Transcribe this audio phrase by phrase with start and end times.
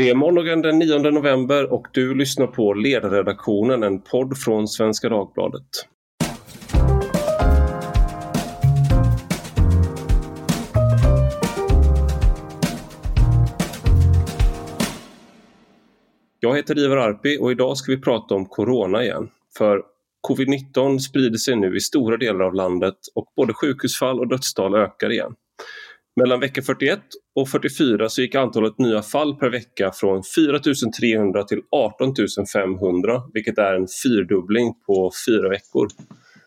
[0.00, 5.08] Det är måndagen den 9 november och du lyssnar på Ledarredaktionen, en podd från Svenska
[5.08, 5.62] Dagbladet.
[16.40, 19.28] Jag heter Ivar Arpi och idag ska vi prata om Corona igen.
[19.58, 19.82] För
[20.28, 25.12] Covid-19 sprider sig nu i stora delar av landet och både sjukhusfall och dödstal ökar
[25.12, 25.34] igen.
[26.20, 27.00] Mellan vecka 41
[27.34, 30.58] och 44 så gick antalet nya fall per vecka från 4
[31.00, 32.14] 300 till 18
[32.52, 35.88] 500 vilket är en fyrdubbling på fyra veckor.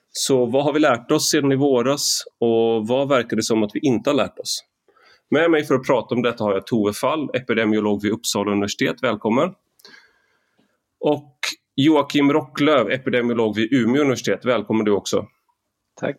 [0.10, 3.72] Så vad har vi lärt oss sedan i våras och vad verkar det som att
[3.74, 4.64] vi inte har lärt oss?
[5.30, 8.96] Med mig för att prata om detta har jag Tove Fall, epidemiolog vid Uppsala universitet.
[9.02, 9.50] Välkommen!
[11.00, 11.38] Och
[11.76, 14.46] Joakim Rocklöv, epidemiolog vid Umeå universitet.
[14.46, 15.28] Välkommen du också!
[16.00, 16.18] Tack!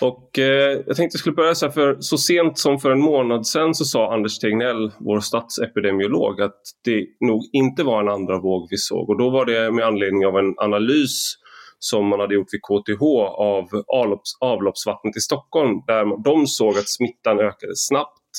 [0.00, 3.00] Och eh, jag tänkte jag skulle börja så här, för så sent som för en
[3.00, 8.38] månad sedan så sa Anders Tegnell, vår statsepidemiolog, att det nog inte var en andra
[8.38, 9.10] våg vi såg.
[9.10, 11.34] Och då var det med anledning av en analys
[11.78, 13.02] som man hade gjort vid KTH
[13.38, 18.32] av avlopps, avloppsvattnet i Stockholm där de såg att smittan ökade snabbt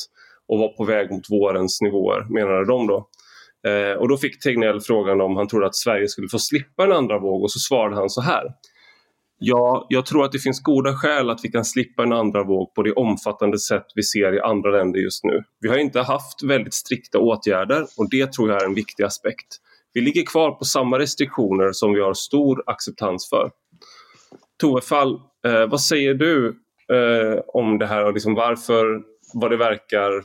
[0.47, 3.09] och var på väg mot vårens nivåer, menade de då.
[3.67, 6.91] Eh, och då fick Tegnell frågan om han trodde att Sverige skulle få slippa en
[6.91, 8.43] andra våg och så svarade han så här.
[9.45, 12.73] Ja, jag tror att det finns goda skäl att vi kan slippa en andra våg
[12.73, 15.43] på det omfattande sätt vi ser i andra länder just nu.
[15.59, 19.47] Vi har inte haft väldigt strikta åtgärder och det tror jag är en viktig aspekt.
[19.93, 23.51] Vi ligger kvar på samma restriktioner som vi har stor acceptans för.
[24.61, 25.13] Tove Fall,
[25.45, 26.47] eh, vad säger du
[26.93, 29.01] eh, om det här och liksom varför,
[29.33, 30.23] vad det verkar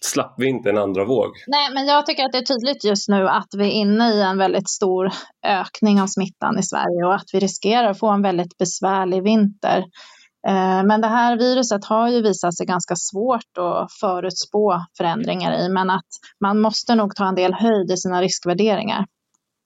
[0.00, 1.30] slapp vi inte en andra våg.
[1.46, 4.22] Nej, men jag tycker att det är tydligt just nu att vi är inne i
[4.22, 5.10] en väldigt stor
[5.46, 9.78] ökning av smittan i Sverige och att vi riskerar att få en väldigt besvärlig vinter.
[10.48, 15.68] Eh, men det här viruset har ju visat sig ganska svårt att förutspå förändringar i,
[15.68, 16.08] men att
[16.40, 19.06] man måste nog ta en del höjd i sina riskvärderingar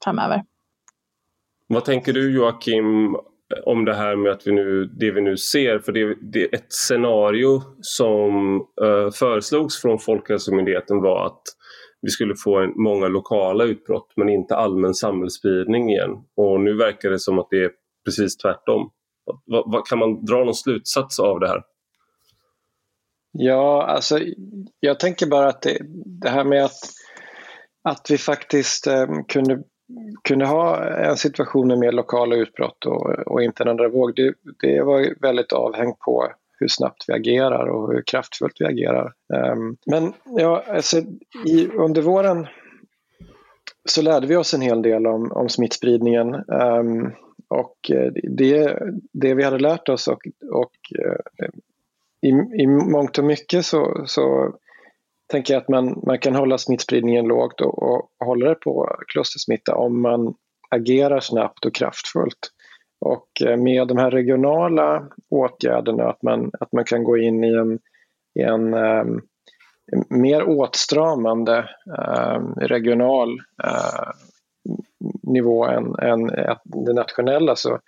[0.04, 0.42] framöver.
[1.68, 3.16] Vad tänker du Joakim
[3.64, 5.78] om det här med att vi nu, det vi nu ser.
[5.78, 11.42] För det, det ett scenario som eh, föreslogs från Folkhälsomyndigheten var att
[12.00, 16.10] vi skulle få en, många lokala utbrott men inte allmän samhällsspridning igen.
[16.36, 17.70] Och nu verkar det som att det är
[18.04, 18.90] precis tvärtom.
[19.46, 21.62] Va, va, kan man dra någon slutsats av det här?
[23.32, 24.18] Ja, alltså
[24.80, 25.78] jag tänker bara att det,
[26.22, 26.80] det här med att,
[27.88, 29.62] att vi faktiskt eh, kunde
[30.24, 34.34] kunde ha en situation med mer lokala utbrott och, och inte en andra våg, det,
[34.60, 39.12] det var väldigt avhängt på hur snabbt vi agerar och hur kraftfullt vi agerar.
[39.52, 40.96] Um, men ja, alltså,
[41.46, 42.46] i, under våren
[43.84, 46.34] så lärde vi oss en hel del om, om smittspridningen.
[46.34, 47.12] Um,
[47.48, 48.78] och eh, det,
[49.12, 50.22] det vi hade lärt oss och,
[50.52, 51.48] och eh,
[52.20, 52.28] i,
[52.62, 54.54] i mångt och mycket så, så
[55.32, 59.74] tänker jag att man, man kan hålla smittspridningen lågt och, och hålla det på klustersmitta
[59.74, 60.34] om man
[60.70, 62.50] agerar snabbt och kraftfullt.
[63.00, 67.54] Och eh, med de här regionala åtgärderna, att man, att man kan gå in i
[67.54, 67.78] en,
[68.40, 69.22] i en um,
[70.10, 73.30] mer åtstramande um, regional
[73.64, 74.10] uh,
[75.22, 76.26] nivå än, än
[76.64, 77.78] det nationella så,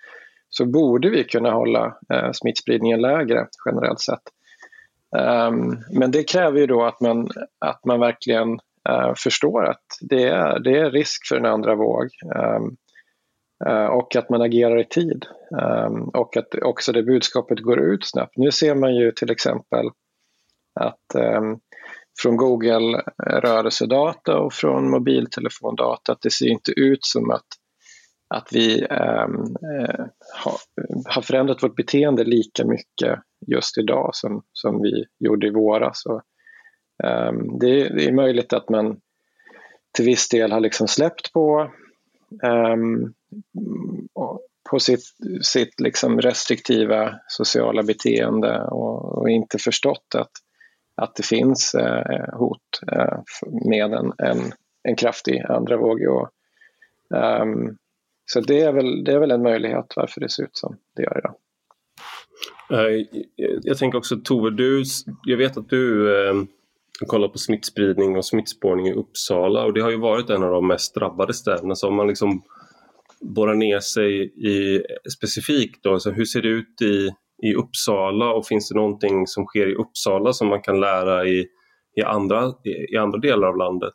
[0.49, 4.23] så borde vi kunna hålla uh, smittspridningen lägre generellt sett.
[5.15, 7.29] Um, men det kräver ju då att man,
[7.65, 8.51] att man verkligen
[8.89, 12.07] uh, förstår att det är, det är risk för en andra våg.
[12.35, 12.77] Um,
[13.69, 15.25] uh, och att man agerar i tid.
[15.61, 18.37] Um, och att också det budskapet går ut snabbt.
[18.37, 19.85] Nu ser man ju till exempel
[20.79, 21.21] att
[22.21, 27.45] från Google eh, rörelsedata och från mobiltelefondata att det ser inte ut som att
[28.27, 28.87] att vi
[31.05, 36.05] har förändrat vårt beteende lika mycket just idag som, som vi gjorde i våras.
[36.05, 36.21] Och,
[37.03, 38.99] um, det, det, är möjligt att man
[39.91, 41.71] till viss del har liksom släppt på,
[42.43, 43.13] um,
[44.69, 45.03] på sitt,
[45.41, 50.31] sitt liksom restriktiva sociala beteende och, och, inte förstått att,
[50.95, 53.19] att det finns uh, hot uh,
[53.69, 54.51] med en, en,
[54.83, 56.01] en kraftig andra våg.
[56.01, 56.29] Och,
[57.41, 57.77] um,
[58.25, 61.03] så det är, väl, det är väl en möjlighet varför det ser ut som det
[61.03, 61.35] gör idag.
[62.71, 63.05] Eh,
[63.63, 64.83] jag tänker också Tove, du,
[65.23, 66.33] jag vet att du eh,
[67.07, 70.67] kollar på smittspridning och smittspårning i Uppsala och det har ju varit en av de
[70.67, 71.75] mest drabbade städerna.
[71.75, 72.41] Så om man liksom
[73.21, 74.83] borrar ner sig i
[75.17, 77.09] specifikt då, så hur ser det ut i,
[77.47, 81.47] i Uppsala och finns det någonting som sker i Uppsala som man kan lära i,
[81.95, 83.93] i, andra, i, i andra delar av landet?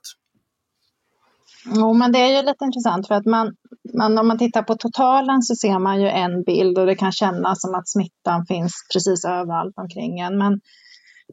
[1.65, 3.55] Jo, men det är ju lite intressant för att man,
[3.95, 7.13] man, om man tittar på totalen så ser man ju en bild och det kan
[7.13, 10.39] kännas som att smittan finns precis överallt omkring en.
[10.39, 10.61] Men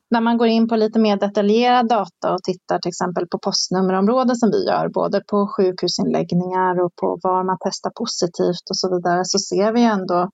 [0.09, 4.35] när man går in på lite mer detaljerad data och tittar till exempel på postnummerområden
[4.35, 9.21] som vi gör, både på sjukhusinläggningar och på var man testar positivt och så vidare,
[9.25, 10.29] så ser vi ändå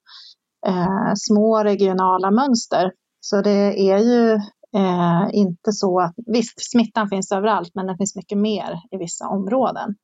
[0.66, 2.92] eh, små regionala mönster.
[3.20, 4.40] Så det är ju
[4.74, 9.28] eh, inte så att, visst smittan finns överallt, men den finns mycket mer i vissa
[9.28, 9.94] områden.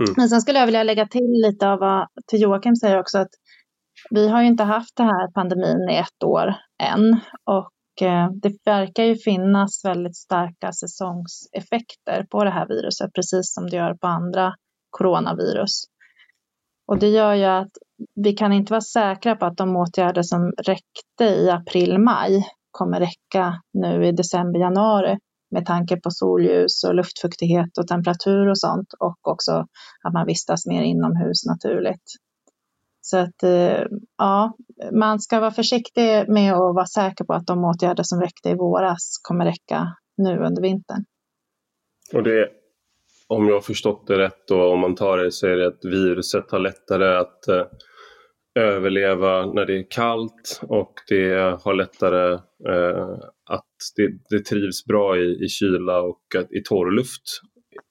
[0.00, 0.14] Mm.
[0.16, 3.30] Men sen skulle jag vilja lägga till lite av vad till Joakim säger också, att
[4.10, 8.52] vi har ju inte haft den här pandemin i ett år än och eh, det
[8.64, 14.06] verkar ju finnas väldigt starka säsongseffekter på det här viruset, precis som det gör på
[14.06, 14.54] andra
[14.90, 15.84] coronavirus.
[16.86, 17.72] Och det gör ju att
[18.14, 23.54] vi kan inte vara säkra på att de åtgärder som räckte i april-maj kommer räcka
[23.72, 25.18] nu i december-januari
[25.50, 29.52] med tanke på solljus och luftfuktighet och temperatur och sånt och också
[30.04, 32.04] att man vistas mer inomhus naturligt.
[33.00, 33.84] Så att eh,
[34.18, 34.56] ja,
[34.92, 38.54] man ska vara försiktig med att vara säker på att de åtgärder som räckte i
[38.54, 41.04] våras kommer räcka nu under vintern.
[42.14, 42.48] Och det,
[43.26, 45.84] om jag har förstått det rätt och om man tar det så är det att
[45.84, 47.64] viruset har lättare att eh,
[48.58, 51.34] överleva när det är kallt och det
[51.64, 52.32] har lättare
[52.68, 53.08] eh,
[53.50, 53.64] att
[53.96, 56.20] det, det, trivs bra i, i kyla och
[56.50, 57.22] i torr luft.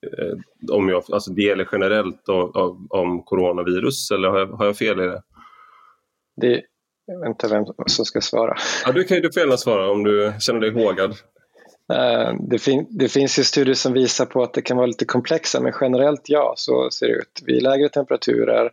[0.07, 0.37] Eh,
[0.75, 4.99] om jag, alltså det gäller generellt om, om coronavirus eller har jag, har jag fel
[4.99, 5.21] i det?
[6.41, 6.61] det?
[7.05, 8.55] Jag vet inte vem som ska svara.
[8.85, 11.11] Ja, du kan ju gärna svara om du känner dig hågad.
[11.93, 15.05] Uh, det, fin det, finns ju studier som visar på att det kan vara lite
[15.05, 17.41] komplexa men generellt ja, så ser det ut.
[17.45, 18.71] Vid lägre temperaturer Eh,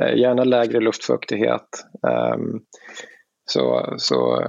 [0.00, 1.68] Eh, gärna lägre luftfuktighet.
[2.08, 2.60] Ehm,
[3.44, 4.46] så, så,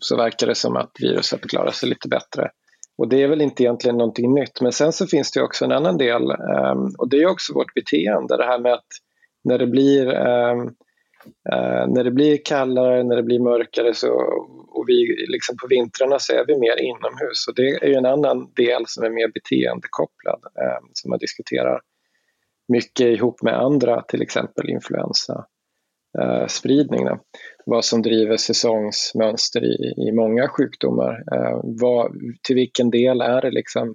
[0.00, 2.50] så verkar det som att viruset klarar sig lite bättre.
[2.98, 4.60] Och det är väl inte egentligen någonting nytt.
[4.60, 7.74] Men sen så finns det också en annan del ehm, och det är också vårt
[7.74, 8.36] beteende.
[8.36, 8.86] Det här med att
[9.44, 10.60] när det blir, ehm,
[11.52, 14.12] eh, när det blir kallare, när det blir mörkare så,
[14.68, 17.48] och vi liksom på vintrarna så är vi mer inomhus.
[17.48, 20.40] Och det är ju en annan del som är mer beteendekopplad
[20.92, 21.80] som man diskuterar
[22.68, 27.06] mycket ihop med andra, till exempel influensaspridning.
[27.06, 27.16] Eh,
[27.66, 31.24] vad som driver säsongsmönster i, i många sjukdomar.
[31.32, 33.94] Eh, vad, till vilken del är det liksom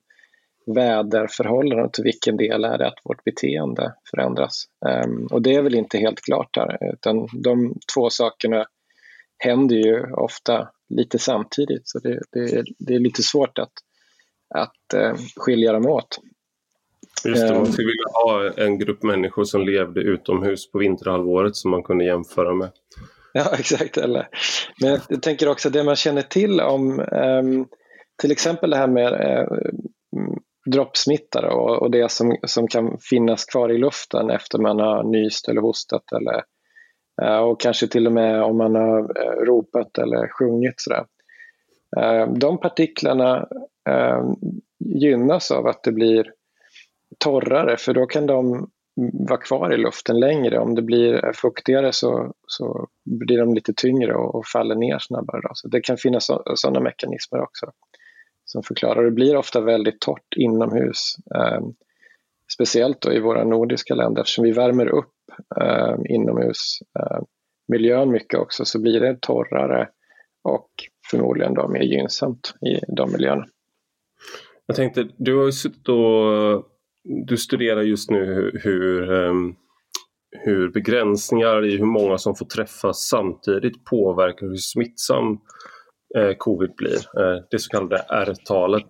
[0.65, 4.65] väderförhållanden och till vilken del är det att vårt beteende förändras.
[5.05, 8.65] Um, och det är väl inte helt klart här, utan de två sakerna
[9.37, 13.73] händer ju ofta lite samtidigt, så det, det, det är lite svårt att,
[14.55, 16.19] att uh, skilja dem åt.
[17.25, 17.71] Just det, man ehm.
[17.71, 22.53] skulle vilja ha en grupp människor som levde utomhus på vinterhalvåret som man kunde jämföra
[22.53, 22.69] med.
[23.33, 23.97] Ja, exakt.
[23.97, 24.27] Eller.
[24.81, 27.67] Men jag tänker också det man känner till om um,
[28.21, 29.57] till exempel det här med uh,
[30.71, 35.61] droppsmittare och, det som, som kan finnas kvar i luften efter man har nyst eller
[35.61, 36.43] hostat eller
[37.23, 40.75] uh, och kanske till och med om man har uh, ropat eller sjungit.
[40.77, 41.05] Sådär.
[42.39, 43.47] de partiklarna
[44.79, 46.31] gynnas av att det blir
[47.23, 48.69] torrare för då kan de
[49.29, 50.59] vara kvar i luften längre.
[50.59, 55.41] Om det blir fuktigare så, så blir de lite tyngre och, och faller ner snabbare.
[55.41, 55.49] Då.
[55.53, 57.71] Så det kan finnas sådana mekanismer också
[58.45, 59.03] som förklarar.
[59.03, 61.15] Det blir ofta väldigt torrt inomhus.
[61.35, 61.61] Eh,
[62.53, 65.13] speciellt då i våra nordiska länder eftersom vi värmer upp
[65.61, 69.89] eh, inomhusmiljön ehm, eh, mycket också så blir det torrare
[70.43, 70.69] och
[71.11, 73.45] förmodligen då mer gynnsamt i de miljöerna.
[74.65, 76.65] Jag tänkte, du har ju suttit och
[77.03, 79.55] du studerar just nu hur, ehm,
[80.31, 85.39] hur, begränsningar i hur många som får träffas samtidigt påverkar hur smittsam
[86.17, 86.95] eh, covid blir.
[86.95, 88.89] Eh, det så kallade R-talet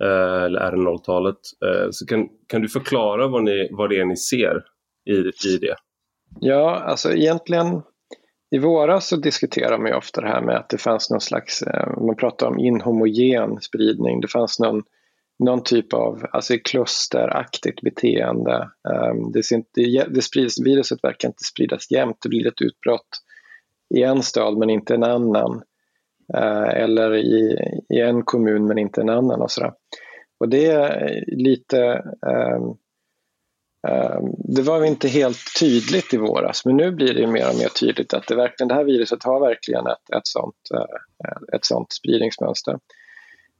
[0.00, 1.38] eh, eller R0-talet.
[1.90, 4.64] Så kan, kan du förklara vad, ni, vad det är ni ser
[5.10, 5.76] i, i det?
[6.40, 7.82] Ja, alltså egentligen
[8.50, 11.64] i våras så diskuterade man ju ofta det här med att det fanns någon slags,
[12.06, 14.82] man pratade om inhomogen spridning, det fanns någon
[15.38, 18.70] någon typ av alltså klusteraktigt beteende.
[18.88, 23.08] Um, det, inte, det sprids, viruset verkar inte spridas jämnt, det blir ett utbrott
[23.94, 25.62] i en stad men inte en annan.
[26.36, 27.58] Uh, eller i,
[27.94, 29.72] i en kommun men inte en annan och sådär.
[30.40, 32.76] Och det är lite um,
[34.38, 38.14] det var inte helt tydligt i våras men nu blir det mer och mer tydligt
[38.14, 42.78] att det, verkligen, det här viruset har verkligen ett, ett, sånt, eh, ett sånt spridningsmönster.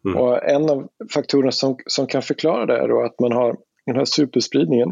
[0.07, 0.19] Mm.
[0.19, 3.97] Och en av faktorerna som, som kan förklara det är då att man har den
[3.97, 4.89] här superspridningen.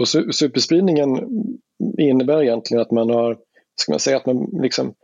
[0.00, 1.28] Och su superspridningen
[1.98, 3.38] innebär egentligen att man har,
[3.80, 4.94] ska man säga att man liksom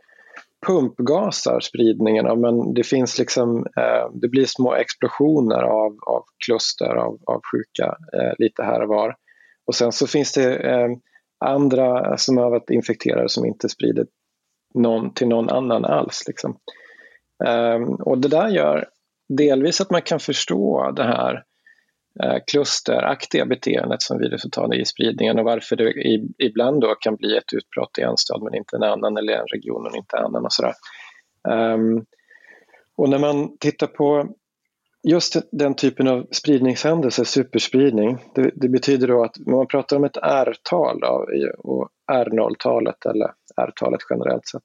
[0.67, 2.41] pumpgasar spridningen.
[2.41, 7.97] Men det finns liksom, eh, det blir små explosioner av, av kluster av, av sjuka
[8.13, 9.15] eh, lite här och var.
[9.65, 10.89] Och sen så finns det eh,
[11.45, 14.05] andra som har varit infekterade som inte sprider
[14.73, 16.23] någon till någon annan alls.
[16.27, 16.57] Liksom.
[17.45, 18.89] Ehm, och det där gör
[19.29, 21.43] delvis att man kan förstå det här
[22.23, 27.15] eh, klusteraktiga beteendet som viruset har i spridningen och varför det i, ibland då kan
[27.15, 30.17] bli ett utbrott i en stad men inte en annan eller en region och inte
[30.17, 30.73] en annan och sådär.
[31.49, 32.05] Ehm,
[32.97, 34.35] och när man tittar på
[35.07, 40.17] just den typen av spridningshändelser, superspridning, det, det betyder då att man pratar om ett
[40.17, 41.03] R-tal
[41.57, 44.63] och R0-talet eller R-talet generellt sett,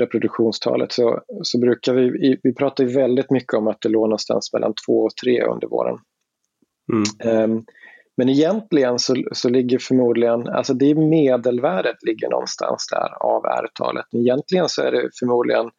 [0.00, 4.74] reproduktionstalet, så, så brukar vi, vi pratar väldigt mycket om att det låg någonstans mellan
[4.86, 5.98] 2 och 3 under våren.
[6.92, 7.44] Mm.
[7.52, 7.64] Um,
[8.16, 14.06] men egentligen så, så ligger förmodligen, alltså det medelvärdet ligger någonstans där av R-talet.
[14.12, 15.70] Egentligen så är det förmodligen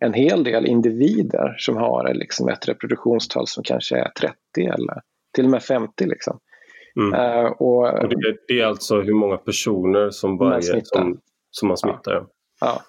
[0.00, 5.00] en hel del individer som har liksom ett reproduktionstal som kanske är 30 eller
[5.34, 6.06] till och med 50.
[6.06, 6.38] Liksom.
[6.96, 7.14] Mm.
[7.20, 11.18] Uh, och, och det, det, är alltså hur många personer som varje som,
[11.54, 12.12] som man smittar?
[12.12, 12.26] Ja.
[12.60, 12.82] ja.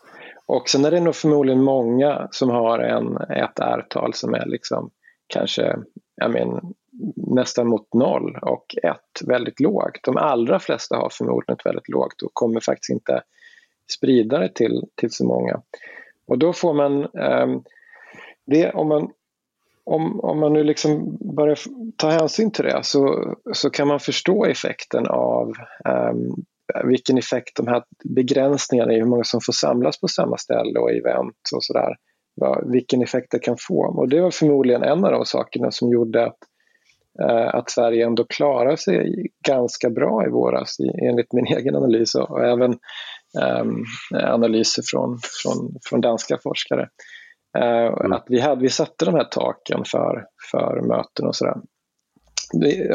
[0.46, 4.90] Och sen är det nog förmodligen många som har en, ett R-tal som är liksom
[5.28, 5.78] kanske
[6.16, 6.74] jag men,
[7.16, 10.00] nästan mot noll och ett väldigt lågt.
[10.04, 13.22] De allra flesta har förmodligen ett väldigt lågt och kommer faktiskt inte
[13.92, 15.62] sprida det till, till så många.
[16.28, 17.64] Och då får man um,
[18.46, 19.12] det, om man
[19.84, 21.60] om, om man nu liksom börjar
[21.96, 25.54] ta hänsyn till det så, så kan man förstå effekten av
[25.86, 26.46] um,
[26.84, 30.92] vilken effekt de här begränsningarna i hur många som får samlas på samma ställe och
[30.92, 31.96] event och sådär,
[32.72, 33.86] vilken effekt det kan få.
[33.98, 36.38] Och det var förmodligen en av de sakerna som gjorde att,
[37.24, 42.46] uh, att Sverige ändå klarade sig ganska bra i våras enligt min egen analys och,
[42.46, 42.72] även
[43.62, 46.90] um, analyser från, från, från danska forskare.
[47.58, 48.14] Uh, mm.
[48.14, 51.56] Att vi, hade, vi satte de här taken för, för möten och sådär.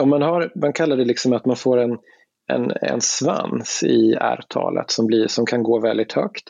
[0.00, 1.98] om man, har, man kallar det liksom att man får en,
[2.50, 6.44] en, en svans i R-talet som, som kan gå väldigt högt.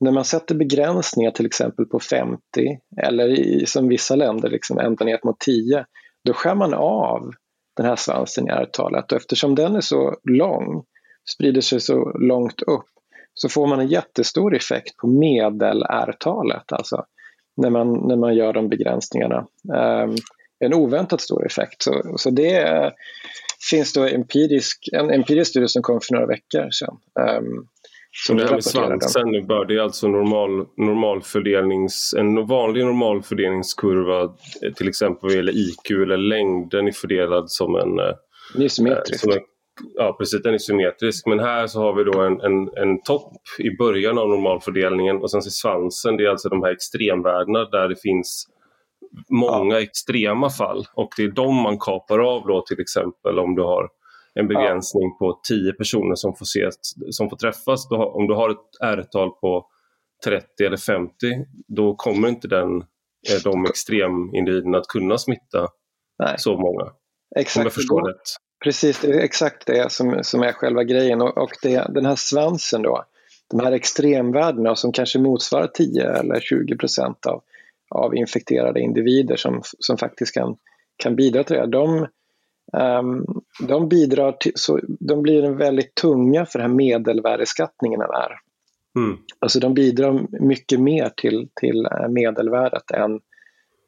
[0.00, 2.40] När man sätter begränsningar till exempel på 50
[3.02, 5.84] eller i, som vissa länder liksom ända ner mot 10
[6.24, 7.32] då skär man av
[7.76, 10.84] den här svansen i R-talet och eftersom den är så lång
[11.34, 12.86] sprider sig så långt upp
[13.34, 17.04] så får man en jättestor effekt på medel-R-talet, alltså
[17.56, 19.46] när man, när man gör de begränsningarna.
[19.74, 20.16] Um,
[20.64, 21.82] en oväntat stor effekt.
[21.82, 22.92] Så, så det är,
[23.70, 26.96] finns då empirisk, en empirisk studie som kom för några veckor sedan.
[27.38, 27.66] Um,
[28.26, 34.34] som det här med svansen nu bör det är alltså normal, normalfördelnings, en vanlig normalfördelningskurva
[34.76, 39.20] till exempel vad gäller IQ eller längden är fördelad som en, eh, symmetrisk.
[39.20, 39.38] Som en
[39.94, 41.26] ja precis, den är symmetrisk.
[41.26, 45.30] Men här så har vi då en, en, en topp i början av normalfördelningen och
[45.30, 48.46] sen så svansen, det är alltså de här extremvärdena där det finns
[49.30, 49.82] många ja.
[49.82, 53.88] extrema fall och det är de man kapar av då till exempel om du har
[54.34, 55.16] en begränsning ja.
[55.18, 56.74] på 10 personer som får, ses,
[57.10, 57.88] som får träffas.
[57.88, 59.66] Då, om du har ett R-tal på
[60.24, 61.12] 30 eller 50
[61.68, 62.76] då kommer inte den,
[63.30, 65.68] eh, de extremindividerna att kunna smitta
[66.18, 66.34] Nej.
[66.38, 66.92] så många.
[67.36, 67.56] Exakt.
[67.56, 68.22] Om jag förstår rätt.
[68.64, 72.16] Precis, det är exakt det som, som är själva grejen och, och det, den här
[72.16, 73.04] svansen då,
[73.50, 77.42] de här extremvärdena som kanske motsvarar 10 eller 20 procent av,
[77.94, 80.56] av infekterade individer som, som faktiskt kan,
[80.96, 82.06] kan bidra till det, de,
[83.00, 83.26] um,
[83.68, 88.32] de bidrar till, så de blir väldigt tunga för den här medelvärdeskattningen av R.
[88.96, 89.18] Mm.
[89.38, 93.20] Alltså de bidrar mycket mer till, till eh, medelvärdet än,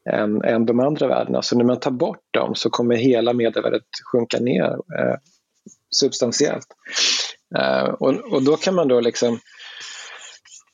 [0.09, 1.41] än, än de andra värdena.
[1.41, 5.15] Så när man tar bort dem så kommer hela medelvärdet sjunka ner eh,
[5.95, 6.67] substantiellt.
[7.57, 9.39] Eh, och, och, då kan man då liksom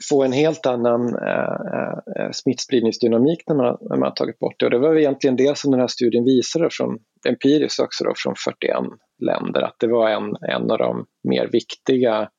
[0.10, 4.60] få en helt annan eh, eh, eh smittspridningsdynamik när man, när man har tagit bort
[4.60, 4.66] det.
[4.66, 8.36] Och det var egentligen det som den här studien visade från empiriskt också då, från
[8.36, 8.78] 41
[9.20, 12.30] länder, att det var en, en av de mer viktiga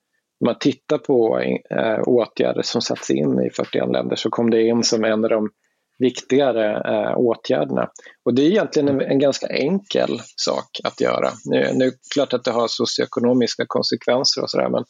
[0.42, 1.38] om man tittar på
[1.70, 5.30] eh, åtgärder som satts in i 41 länder så kom det in som en av
[5.30, 5.50] de
[5.98, 7.90] viktigare eh, åtgärderna.
[8.24, 11.30] Och det är egentligen en, en, ganska enkel sak att göra.
[11.44, 14.84] Nu, nu är klart att det har socioekonomiska konsekvenser och sådär men,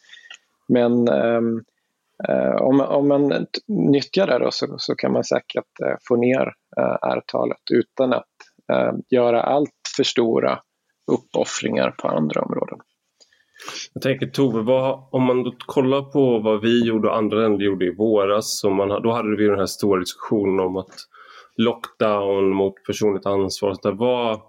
[0.69, 1.41] men eh,
[2.29, 6.53] Eh, om, om man nyttjar det då så, så kan man säkert eh, få ner
[6.77, 8.35] eh, R-talet utan att
[8.73, 10.59] eh, göra allt för stora
[11.13, 12.79] uppoffringar på andra områden.
[13.95, 17.65] Jag tänker Tove, vad, om man då kollar på vad vi gjorde och andra länder
[17.65, 20.95] gjorde i våras, så man, då hade vi den här stora diskussionen om att
[21.57, 23.75] lockdown mot personligt ansvar.
[23.75, 24.41] Så vad,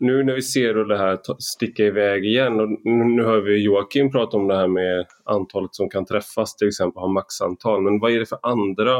[0.00, 4.36] nu när vi ser det här sticka iväg igen och nu hör vi Joakim prata
[4.36, 7.82] om det här med antalet som kan träffas till exempel, ha maxantal.
[7.82, 8.98] Men vad är det för andra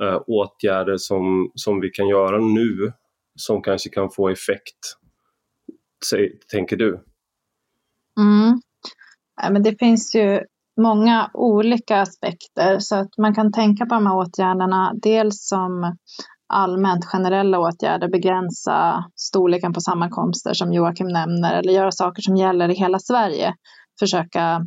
[0.00, 2.92] eh, åtgärder som, som vi kan göra nu
[3.34, 4.78] som kanske kan få effekt,
[6.10, 6.88] säg, tänker du?
[8.18, 8.60] Mm.
[9.42, 10.40] Ja, men det finns ju
[10.80, 15.96] många olika aspekter så att man kan tänka på de här åtgärderna dels som
[16.48, 22.68] allmänt generella åtgärder, begränsa storleken på sammankomster som Joakim nämner eller göra saker som gäller
[22.68, 23.54] i hela Sverige.
[23.98, 24.66] Försöka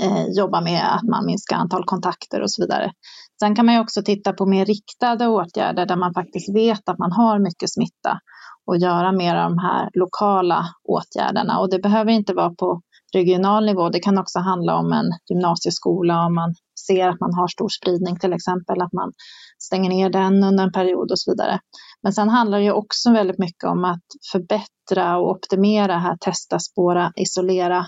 [0.00, 2.92] eh, jobba med att man minskar antal kontakter och så vidare.
[3.40, 6.98] Sen kan man ju också titta på mer riktade åtgärder där man faktiskt vet att
[6.98, 8.18] man har mycket smitta
[8.66, 11.58] och göra mer av de här lokala åtgärderna.
[11.58, 12.80] Och det behöver inte vara på
[13.14, 13.88] regional nivå.
[13.88, 16.54] Det kan också handla om en gymnasieskola om man
[16.86, 19.12] ser att man har stor spridning till exempel, att man
[19.58, 21.58] stänger ner den under en period och så vidare.
[22.02, 26.58] Men sen handlar det ju också väldigt mycket om att förbättra och optimera här testa,
[26.58, 27.78] spåra, isolera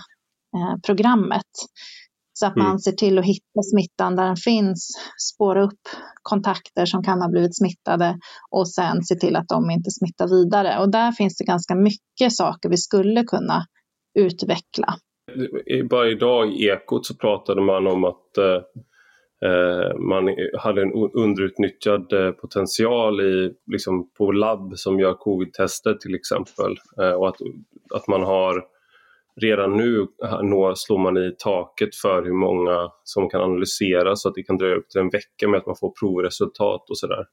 [0.55, 1.51] eh, programmet.
[2.39, 2.67] Så att mm.
[2.67, 4.89] man ser till att hitta smittan där den finns,
[5.33, 5.81] spåra upp
[6.21, 8.19] kontakter som kan ha blivit smittade
[8.51, 10.79] och sen se till att de inte smittar vidare.
[10.79, 13.65] Och där finns det ganska mycket saker vi skulle kunna
[14.19, 14.95] utveckla.
[15.89, 18.61] Bara idag i Ekot så pratade man om att eh
[19.45, 26.15] Eh, man hade en underutnyttjad eh, potential i, liksom på labb som gör covid-tester till
[26.15, 26.77] exempel.
[27.01, 27.35] Eh, och att,
[27.93, 28.65] att man har
[29.41, 30.07] redan nu
[30.75, 34.75] slår man i taket för hur många som kan analyseras så att det kan dröja
[34.75, 37.25] upp till en vecka med att man får provresultat och sådär.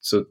[0.00, 0.24] Så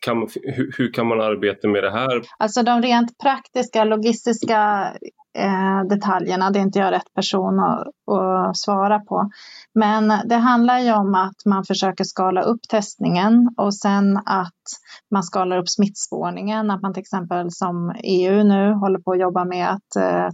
[0.00, 2.22] kan, hur, hur, kan man arbeta med det här?
[2.38, 4.92] Alltså de rent praktiska, logistiska
[5.38, 9.30] eh, detaljerna, det är inte jag rätt person att, att, svara på.
[9.74, 14.64] Men det handlar ju om att man försöker skala upp testningen och sen att
[15.10, 16.70] man skalar upp smittspårningen.
[16.70, 20.28] Att man till exempel som EU nu håller på att jobba med att eh,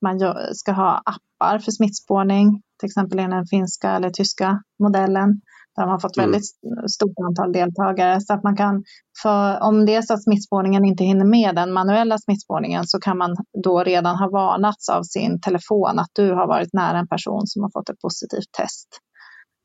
[0.00, 0.18] man
[0.52, 5.40] ska ha appar för smittspårning, till exempel i den finska eller tyska modellen.
[5.76, 6.30] Där man fått mm.
[6.30, 6.46] väldigt
[6.90, 8.20] stort antal deltagare.
[8.20, 8.84] Så att man kan,
[9.22, 13.18] för om det är så att smittspårningen inte hinner med den manuella smittspårningen så kan
[13.18, 17.46] man då redan ha varnats av sin telefon att du har varit nära en person
[17.46, 18.88] som har fått ett positivt test.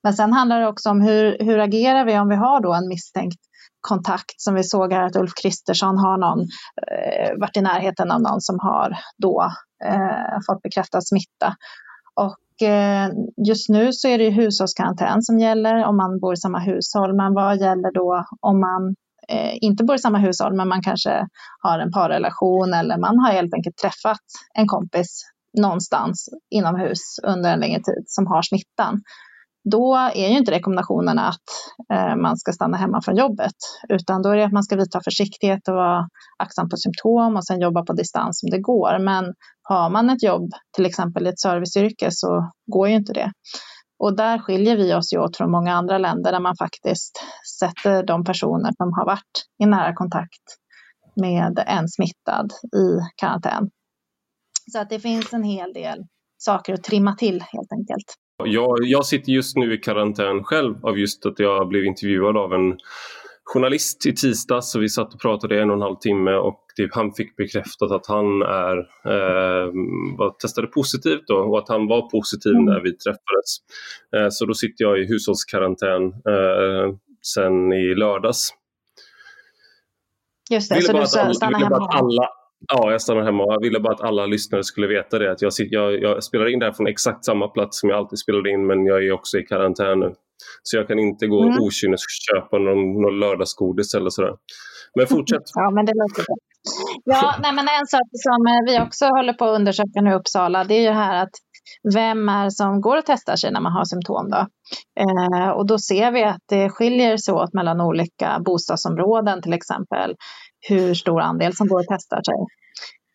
[0.04, 2.88] Men sen handlar det också om hur, hur agerar vi om vi har då en
[2.88, 3.40] misstänkt
[3.82, 6.40] kontakt som vi såg här att Ulf Kristersson har någon,
[6.92, 9.52] eh, varit i närheten av någon som har då
[9.84, 11.56] eh, fått bekräftad smitta.
[12.15, 13.10] Och Eh,
[13.48, 17.15] just nu så är det hushållskarantän som gäller om man bor i samma hushåll.
[17.15, 18.96] Men vad gäller då om man
[19.30, 21.28] eh, inte bor i samma hushåll men man kanske
[21.60, 25.24] har en parrelation eller man har helt enkelt träffat en kompis
[25.58, 29.02] någonstans inomhus under en längre tid som har smittan
[29.72, 31.48] då är ju inte rekommendationerna att
[31.93, 33.56] eh, man ska stanna hemma från jobbet,
[33.89, 37.46] utan då är det att man ska vidta försiktighet och vara aktsam på symptom och
[37.46, 39.00] sen jobba på distans om det går.
[39.00, 39.34] Men
[39.69, 43.32] har man ett jobb, till exempel i ett serviceyrke, så går ju inte det.
[43.99, 47.23] Och där skiljer vi oss ju åt från många andra länder där man faktiskt
[47.60, 50.43] sätter de personer som har varit i nära kontakt
[51.15, 53.69] med en smittad i karantän.
[54.71, 56.06] Så att det finns en hel del
[56.38, 58.15] saker att trimma till helt enkelt.
[58.43, 62.53] Jag, jag sitter just nu i karantän själv av just att jag blev intervjuad av
[62.53, 62.77] en
[63.54, 66.90] journalist i tisdags så vi satt och pratade en och en halv timme och det,
[66.94, 69.72] han fick bekräftat att han är, eh,
[70.18, 72.66] var, testade positivt då, och att han var positiv mm.
[72.66, 73.50] när vi träffades.
[74.16, 78.50] Eh, så då sitter jag i hushållskarantän eh, sen i lördags.
[80.52, 81.76] Just det, så du stannar hemma?
[81.76, 82.30] Alla,
[82.74, 85.32] Ja, jag stannar hemma jag ville bara att alla lyssnare skulle veta det.
[85.32, 88.20] Att jag, jag, jag spelar in det här från exakt samma plats som jag alltid
[88.20, 90.14] spelade in men jag är också i karantän nu.
[90.64, 91.64] Så jag kan inte gå mm.
[91.64, 94.34] okynnes köpa någon, någon lördagsgodis eller sådär.
[94.96, 95.44] Men fortsätt.
[95.54, 96.36] ja, men det låter bra.
[97.04, 100.64] Ja, nej, men en sak som vi också håller på att undersöka nu i Uppsala,
[100.64, 101.36] det är ju här att
[101.94, 104.30] vem är som går och testar sig när man har symptom.
[104.30, 104.48] Då?
[105.04, 110.16] Eh, och då ser vi att det skiljer sig åt mellan olika bostadsområden till exempel
[110.70, 112.40] hur stor andel som går och testar sig.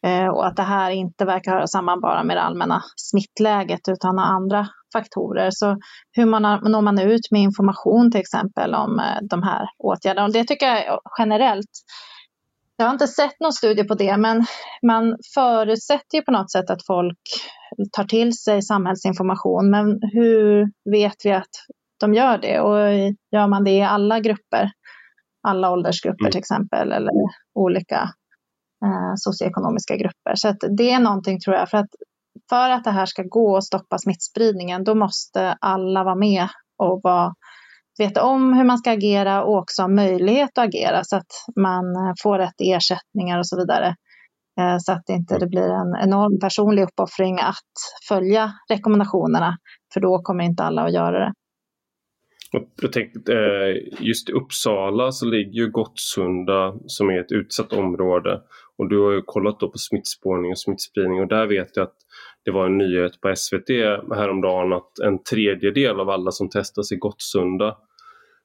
[0.06, 4.18] Eh, och att det här inte verkar höra samman bara med det allmänna smittläget utan
[4.18, 5.50] har andra faktorer.
[5.50, 5.76] Så
[6.12, 10.26] hur man når man ut med information till exempel om eh, de här åtgärderna?
[10.26, 11.70] Och det tycker jag generellt
[12.76, 14.46] jag har inte sett någon studie på det, men
[14.86, 17.18] man förutsätter ju på något sätt att folk
[17.92, 19.70] tar till sig samhällsinformation.
[19.70, 21.50] Men hur vet vi att
[22.00, 22.60] de gör det?
[22.60, 22.78] Och
[23.32, 24.70] gör man det i alla grupper?
[25.42, 26.30] alla åldersgrupper mm.
[26.30, 27.12] till exempel eller
[27.54, 28.00] olika
[28.84, 30.34] eh, socioekonomiska grupper.
[30.34, 31.90] Så det är någonting tror jag, för att,
[32.50, 37.00] för att det här ska gå och stoppa smittspridningen, då måste alla vara med och
[37.02, 37.34] vara,
[37.98, 41.84] veta om hur man ska agera och också ha möjlighet att agera så att man
[41.96, 43.96] eh, får rätt ersättningar och så vidare.
[44.60, 47.72] Eh, så att det inte det blir en enorm personlig uppoffring att
[48.08, 49.56] följa rekommendationerna,
[49.94, 51.32] för då kommer inte alla att göra det.
[52.82, 58.40] Jag tänkte, eh, just i Uppsala så ligger ju Gottsunda som är ett utsatt område.
[58.78, 61.96] och du har ju kollat då på smittspårning och smittspridning och där vet jag att
[62.44, 63.68] det var en nyhet på SVT
[64.14, 67.66] häromdagen att en tredjedel av alla som testas i Gottsunda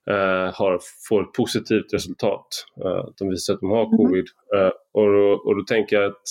[0.09, 0.79] eh, har,
[1.09, 2.47] får ett positivt resultat.
[2.85, 3.97] Eh, de visar att de har mm.
[3.97, 4.25] covid.
[4.55, 6.27] Eh, och, då, och då tänker jag att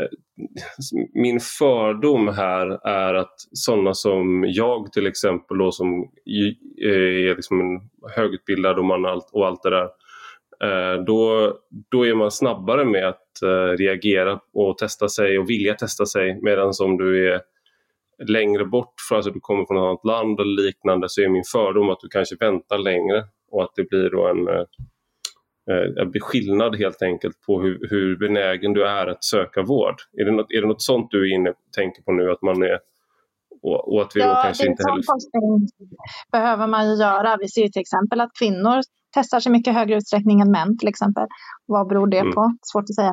[0.00, 0.08] eh,
[1.14, 6.10] min fördom här är att sådana som jag till exempel då som
[6.76, 9.90] är liksom högutbildad och, man allt, och allt det där Eh,
[11.06, 11.52] då,
[11.90, 16.40] då är man snabbare med att eh, reagera och testa sig och vilja testa sig
[16.42, 17.40] medan om du är
[18.28, 21.44] längre bort, för alltså du kommer från ett annat land eller liknande så är min
[21.52, 24.48] fördom att du kanske väntar längre och att det blir då en,
[25.68, 29.96] en eh, skillnad helt enkelt på hur, hur benägen du är att söka vård.
[30.20, 32.62] Är det något, är det något sånt du är inne tänker på nu att man
[32.62, 32.78] är
[33.62, 35.02] och, och att vi ja, kanske inte heller...
[35.12, 35.68] forskning
[36.32, 37.36] behöver man ju göra.
[37.40, 38.80] Vi ser till exempel att kvinnor
[39.14, 41.26] testar sig mycket högre utsträckning än män till exempel.
[41.66, 42.32] Vad beror det mm.
[42.32, 42.56] på?
[42.62, 43.12] Svårt att säga.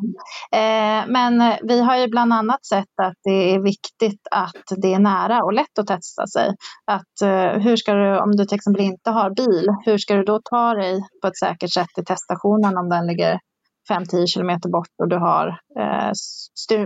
[0.52, 4.98] Eh, men vi har ju bland annat sett att det är viktigt att det är
[4.98, 6.54] nära och lätt att testa sig.
[6.86, 10.24] Att, eh, hur ska du, om du till exempel inte har bil, hur ska du
[10.24, 13.38] då ta dig på ett säkert sätt till teststationen om den ligger
[13.90, 15.46] 5-10 kilometer bort och du har
[15.78, 16.10] eh,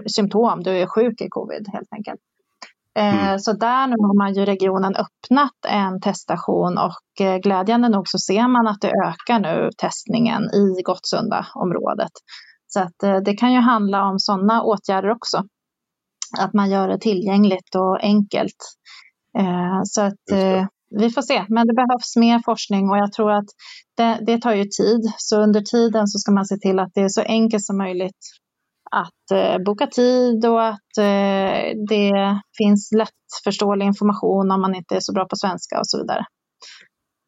[0.07, 2.21] symptom, du är sjuk i covid helt enkelt.
[2.97, 3.29] Mm.
[3.29, 8.09] Eh, så där nu har man ju regionen öppnat en teststation och eh, glädjande nog
[8.09, 12.13] så ser man att det ökar nu testningen i Gottsunda-området.
[12.67, 15.43] Så att eh, det kan ju handla om sådana åtgärder också.
[16.39, 18.57] Att man gör det tillgängligt och enkelt.
[19.85, 20.39] Så att
[21.01, 23.45] vi får se, men det behövs mer forskning och jag tror att
[23.97, 25.13] det, det tar ju tid.
[25.19, 28.21] Så under tiden så ska man se till att det är så enkelt som möjligt
[28.97, 35.01] att eh, boka tid och att eh, det finns lättförståelig information om man inte är
[35.01, 36.25] så bra på svenska och så vidare.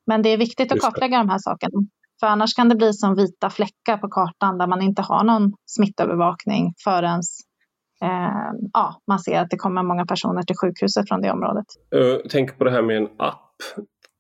[0.06, 1.78] Men det är viktigt att kartlägga de här sakerna.
[2.20, 5.52] För annars kan det bli som vita fläckar på kartan där man inte har någon
[5.66, 7.20] smittövervakning förrän
[8.02, 11.66] eh, ja, man ser att det kommer många personer till sjukhuset från det området.
[11.90, 13.54] Jag tänker på det här med en app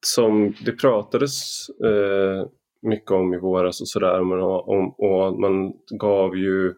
[0.06, 2.48] som det pratades eh,
[2.82, 4.20] mycket om i våras och sådär.
[4.32, 6.74] Och, och man gav ju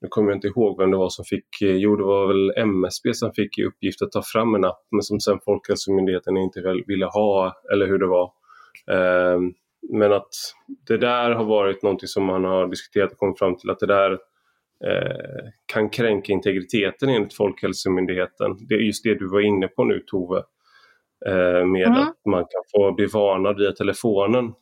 [0.00, 2.52] nu kommer jag inte ihåg vem det var som fick, eh, jo det var väl
[2.56, 6.82] MSB som fick i uppgift att ta fram en app men som sen Folkhälsomyndigheten inte
[6.86, 8.32] ville ha eller hur det var.
[8.90, 9.52] Ehm,
[9.92, 10.28] men att
[10.86, 13.86] det där har varit någonting som man har diskuterat och kommit fram till att det
[13.86, 14.12] där
[14.86, 18.56] eh, kan kränka integriteten enligt Folkhälsomyndigheten.
[18.68, 20.42] Det är just det du var inne på nu Tove.
[21.26, 22.00] Eh, med mm.
[22.00, 24.52] att man kan få bli varnad via telefonen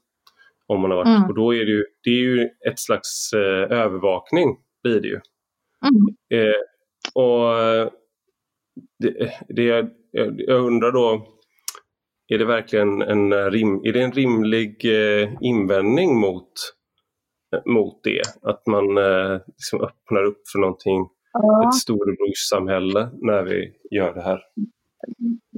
[0.66, 1.16] om man har varit.
[1.16, 1.28] Mm.
[1.28, 3.32] Och då är det ju, det är ju ett slags
[3.70, 5.20] övervakning blir det ju.
[5.84, 6.44] Mm.
[6.44, 6.60] Eh,
[7.14, 7.54] och
[8.98, 9.88] det, det,
[10.36, 11.26] jag undrar då,
[12.28, 16.52] är det verkligen en, rim, är det en rimlig eh, invändning mot,
[17.66, 18.22] mot det?
[18.42, 21.68] Att man eh, liksom öppnar upp för någonting, ja.
[21.68, 24.40] ett storebrorssamhälle när vi gör det här?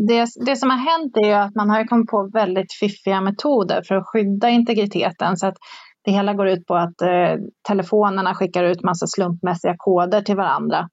[0.09, 3.95] Det, det som har hänt är att man har kommit på väldigt fiffiga metoder för
[3.95, 5.37] att skydda integriteten.
[5.37, 5.57] Så att
[6.07, 7.35] det hela går ut på att eh,
[7.69, 10.89] telefonerna skickar ut massa slumpmässiga koder till varandra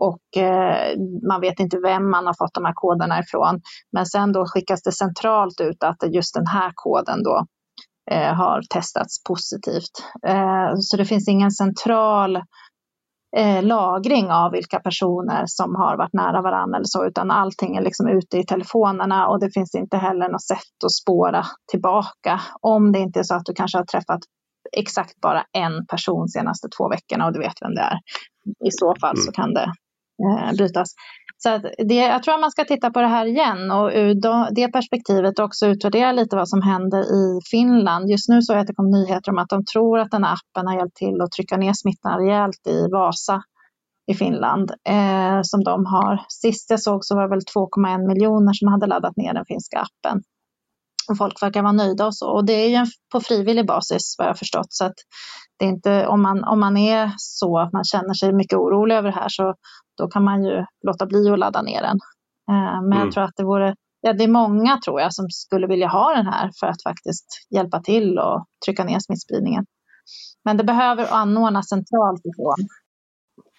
[0.00, 0.98] och eh,
[1.28, 3.60] man vet inte vem man har fått de här koderna ifrån.
[3.92, 7.46] Men sen då skickas det centralt ut att just den här koden då
[8.10, 9.94] eh, har testats positivt.
[10.26, 12.36] Eh, så det finns ingen central
[13.36, 17.82] eh, lagring av vilka personer som har varit nära varandra eller så, utan allting är
[17.82, 22.40] liksom ute i telefonerna och det finns inte heller något sätt att spåra tillbaka.
[22.60, 24.20] Om det inte är så att du kanske har träffat
[24.76, 27.98] exakt bara en person senaste två veckorna och du vet vem det är.
[28.68, 29.32] I så fall så mm.
[29.32, 29.72] kan det
[30.24, 30.88] eh, brytas.
[31.38, 31.58] Så
[31.88, 34.14] det, jag tror att man ska titta på det här igen och ur
[34.54, 38.10] det perspektivet också utvärdera lite vad som händer i Finland.
[38.10, 40.66] Just nu så att det kom nyheter om att de tror att den här appen
[40.66, 43.42] har hjälpt till att trycka ner smittan rejält i Vasa
[44.06, 46.24] i Finland eh, som de har.
[46.28, 49.78] Sist jag såg så var det väl 2,1 miljoner som hade laddat ner den finska
[49.78, 50.22] appen
[51.08, 52.30] och folk verkar vara nöjda och så.
[52.30, 54.66] Och det är ju på frivillig basis vad jag förstått.
[54.68, 54.94] Så att
[55.58, 58.94] det är inte, om, man, om man är så att man känner sig mycket orolig
[58.94, 59.54] över det här så
[59.98, 61.98] då kan man ju låta bli att ladda ner den.
[62.50, 62.98] Eh, men mm.
[62.98, 66.14] jag tror att det vore, ja det är många tror jag som skulle vilja ha
[66.14, 69.64] den här för att faktiskt hjälpa till och trycka ner smittspridningen.
[70.44, 72.68] Men det behöver anordnas centralt ifrån.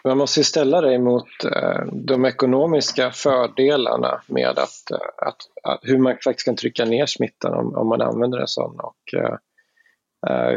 [0.03, 5.79] Man måste ju ställa det mot eh, de ekonomiska fördelarna med att, eh, att, att,
[5.83, 9.37] hur man faktiskt kan trycka ner smittan om, om man använder en sån och uh,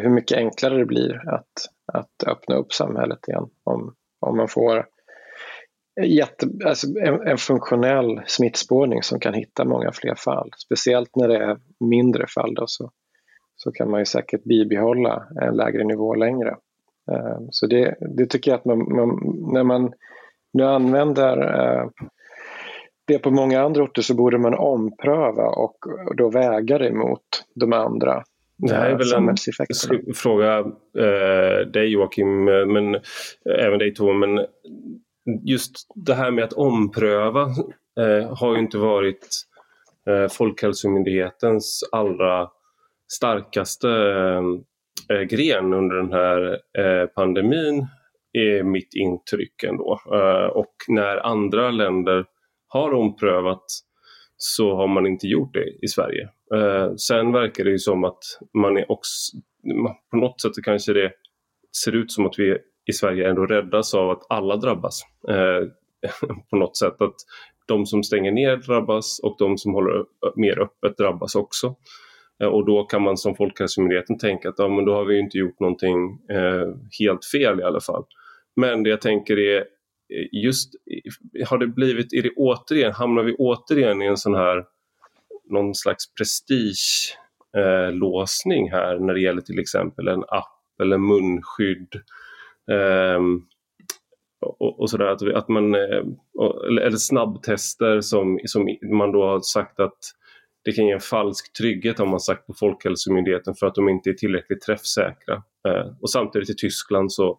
[0.02, 1.52] hur mycket enklare det blir att,
[1.92, 4.86] att öppna upp samhället igen om, om man får
[6.02, 10.50] jätte, alltså en, en funktionell smittspårning som kan hitta många fler fall.
[10.56, 12.90] Speciellt när det är mindre fall då, så,
[13.56, 16.56] så kan man ju säkert bibehålla en lägre nivå längre.
[17.50, 19.08] Så det, det tycker jag att man, man
[19.52, 19.92] när man
[20.52, 21.36] nu använder
[23.06, 25.76] det på många andra orter så borde man ompröva och
[26.16, 27.22] då väga det mot
[27.54, 28.22] de andra
[28.58, 29.12] det här är väl
[30.08, 30.58] en fråga
[30.98, 33.00] eh, dig Joakim, men eh,
[33.66, 34.46] även dig Tove, men
[35.44, 37.42] just det här med att ompröva
[38.00, 39.28] eh, har ju inte varit
[40.08, 42.48] eh, Folkhälsomyndighetens allra
[43.12, 43.88] starkaste
[45.10, 47.86] eh, gren under den här eh, pandemin
[48.32, 50.00] är mitt intryck ändå.
[50.12, 52.24] Eh, och när andra länder
[52.68, 53.64] har omprövat
[54.36, 56.28] så har man inte gjort det i Sverige.
[56.54, 58.18] Eh, sen verkar det ju som att
[58.54, 59.36] man är också,
[60.10, 61.12] på något sätt kanske det
[61.84, 65.02] ser ut som att vi i Sverige ändå räddas av att alla drabbas.
[65.28, 65.68] Eh,
[66.50, 67.14] på något sätt att
[67.66, 70.04] de som stänger ner drabbas och de som håller
[70.36, 71.74] mer öppet drabbas också.
[72.42, 75.38] Eh, och då kan man som Folkhälsomyndigheten tänka att ja, men då har vi inte
[75.38, 76.68] gjort någonting eh,
[77.00, 78.04] helt fel i alla fall.
[78.56, 79.64] Men det jag tänker är eh,
[80.32, 80.78] just eh,
[81.48, 84.64] har det blivit, är det återigen, hamnar vi återigen i en sån här
[85.50, 91.94] någon slags prestigelåsning eh, här när det gäller till exempel en app eller munskydd
[92.70, 93.20] eh,
[94.40, 95.06] och, och sådär.
[95.06, 99.98] Att, att man, eller snabbtester som, som man då har sagt att
[100.66, 104.10] det kan ge en falsk trygghet har man sagt på Folkhälsomyndigheten för att de inte
[104.10, 105.42] är tillräckligt träffsäkra.
[105.68, 107.38] Eh, och samtidigt i Tyskland så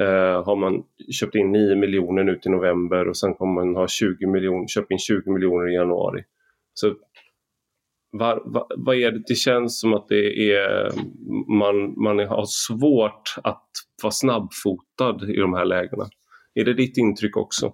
[0.00, 0.82] eh, har man
[1.20, 4.86] köpt in 9 miljoner nu till november och sen kommer man ha 20 miljoner, köpa
[4.94, 6.24] in 20 miljoner i januari.
[6.74, 6.94] Så
[8.10, 9.22] var, var, vad är det?
[9.26, 10.90] det känns som att det är,
[11.58, 13.68] man, man har svårt att
[14.02, 16.08] vara snabbfotad i de här lägena.
[16.54, 17.72] Är det ditt intryck också?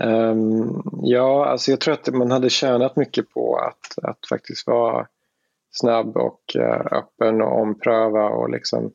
[0.00, 5.06] Um, ja, alltså jag tror att man hade tjänat mycket på att, att faktiskt vara
[5.70, 8.92] snabb och uh, öppen och ompröva och liksom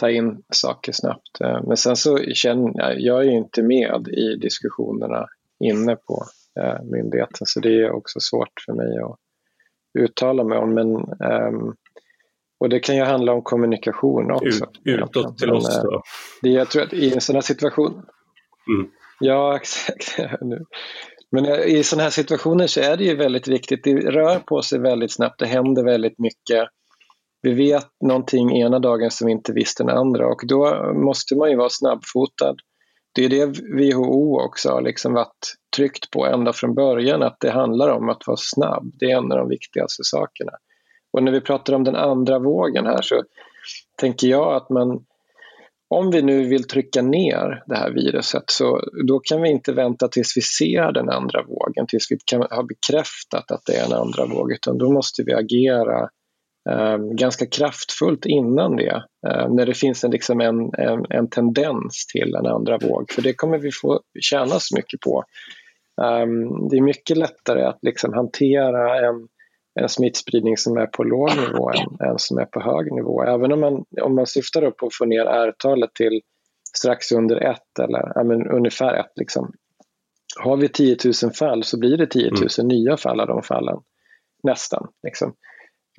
[0.00, 1.40] ta in saker snabbt.
[1.44, 5.26] Uh, men sen så känner jag, jag är inte med i diskussionerna
[5.60, 6.24] inne på
[6.60, 9.18] uh, myndigheten så det är också svårt för mig att
[9.98, 10.74] uttala mig om.
[10.74, 10.96] Men,
[11.30, 11.76] um,
[12.58, 14.64] och det kan ju handla om kommunikation också.
[14.84, 16.02] Ut, utåt till men, oss då?
[16.42, 18.02] Det, jag tror att i en sån här situation
[18.68, 18.90] mm.
[19.20, 20.18] Ja, exakt.
[21.30, 23.84] Men eh, i sådana här situationer så är det ju väldigt viktigt.
[23.84, 26.68] Det rör på sig väldigt snabbt, det händer väldigt mycket.
[27.42, 31.50] Vi vet någonting ena dagen som vi inte visste den andra och då måste man
[31.50, 32.56] ju vara snabbfotad.
[33.14, 37.50] Det är det WHO också har liksom varit tryckt på ända från början, att det
[37.50, 38.92] handlar om att vara snabb.
[38.94, 40.52] Det är en av de viktigaste sakerna.
[41.12, 43.22] Och när vi pratar om den andra vågen här så
[43.96, 45.04] tänker jag att man
[45.94, 50.08] om vi nu vill trycka ner det här viruset så då kan vi inte vänta
[50.08, 53.92] tills vi ser den andra vågen, tills vi kan har bekräftat att det är en
[53.92, 56.08] andra våg, utan då måste vi agera
[56.70, 62.06] eh, ganska kraftfullt innan det, eh, när det finns en, liksom en, en, en, tendens
[62.12, 65.24] till en andra våg, för det kommer vi få tjäna så mycket på.
[66.02, 66.26] Eh,
[66.70, 69.28] det är mycket lättare att liksom hantera en
[69.80, 73.22] en smittspridning som är på låg nivå än, än som är på hög nivå.
[73.22, 76.20] Även om man, om man syftar på att få ner R-talet till
[76.76, 79.12] strax under ett eller ja, men ungefär ett.
[79.16, 79.52] Liksom.
[80.36, 82.68] Har vi 10 000 fall så blir det 10 000 mm.
[82.68, 83.76] nya fall av de fallen.
[84.42, 84.88] Nästan.
[85.02, 85.34] Liksom.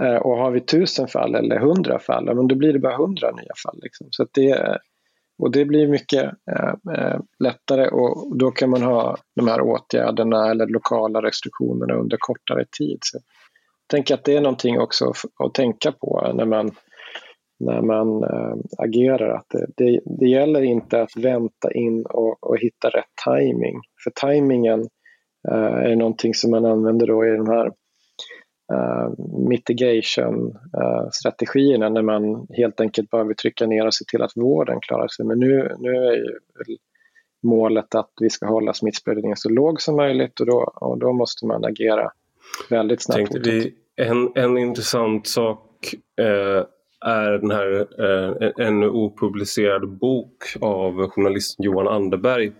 [0.01, 2.93] Eh, och har vi 1000 fall eller 100 fall, ja, men då blir det bara
[2.93, 3.79] 100 nya fall.
[3.81, 4.07] Liksom.
[4.11, 4.77] Så det,
[5.37, 10.51] och det blir mycket eh, eh, lättare och då kan man ha de här åtgärderna
[10.51, 12.97] eller lokala restriktionerna under kortare tid.
[13.01, 13.19] Så
[13.87, 16.71] tänker att det är någonting också att tänka på när man,
[17.59, 19.29] när man äh, agerar.
[19.29, 23.81] Att det, det, det, gäller inte att vänta in och, och hitta rätt timing.
[24.03, 24.79] För timingen
[25.51, 27.71] äh, är någonting som man använder då i de här eh,
[28.73, 29.09] Uh,
[29.49, 34.79] mitigation-strategierna uh, när man helt enkelt bara vill trycka ner och se till att vården
[34.81, 35.25] klarar sig.
[35.25, 36.37] Men nu, nu är ju
[37.43, 41.45] målet att vi ska hålla smittspridningen så låg som möjligt och då, och då måste
[41.45, 42.11] man agera
[42.69, 43.35] väldigt snabbt.
[43.43, 46.65] Vi, en, en intressant sak eh,
[47.05, 52.51] är den här eh, ännu opublicerad bok av journalisten Johan Anderberg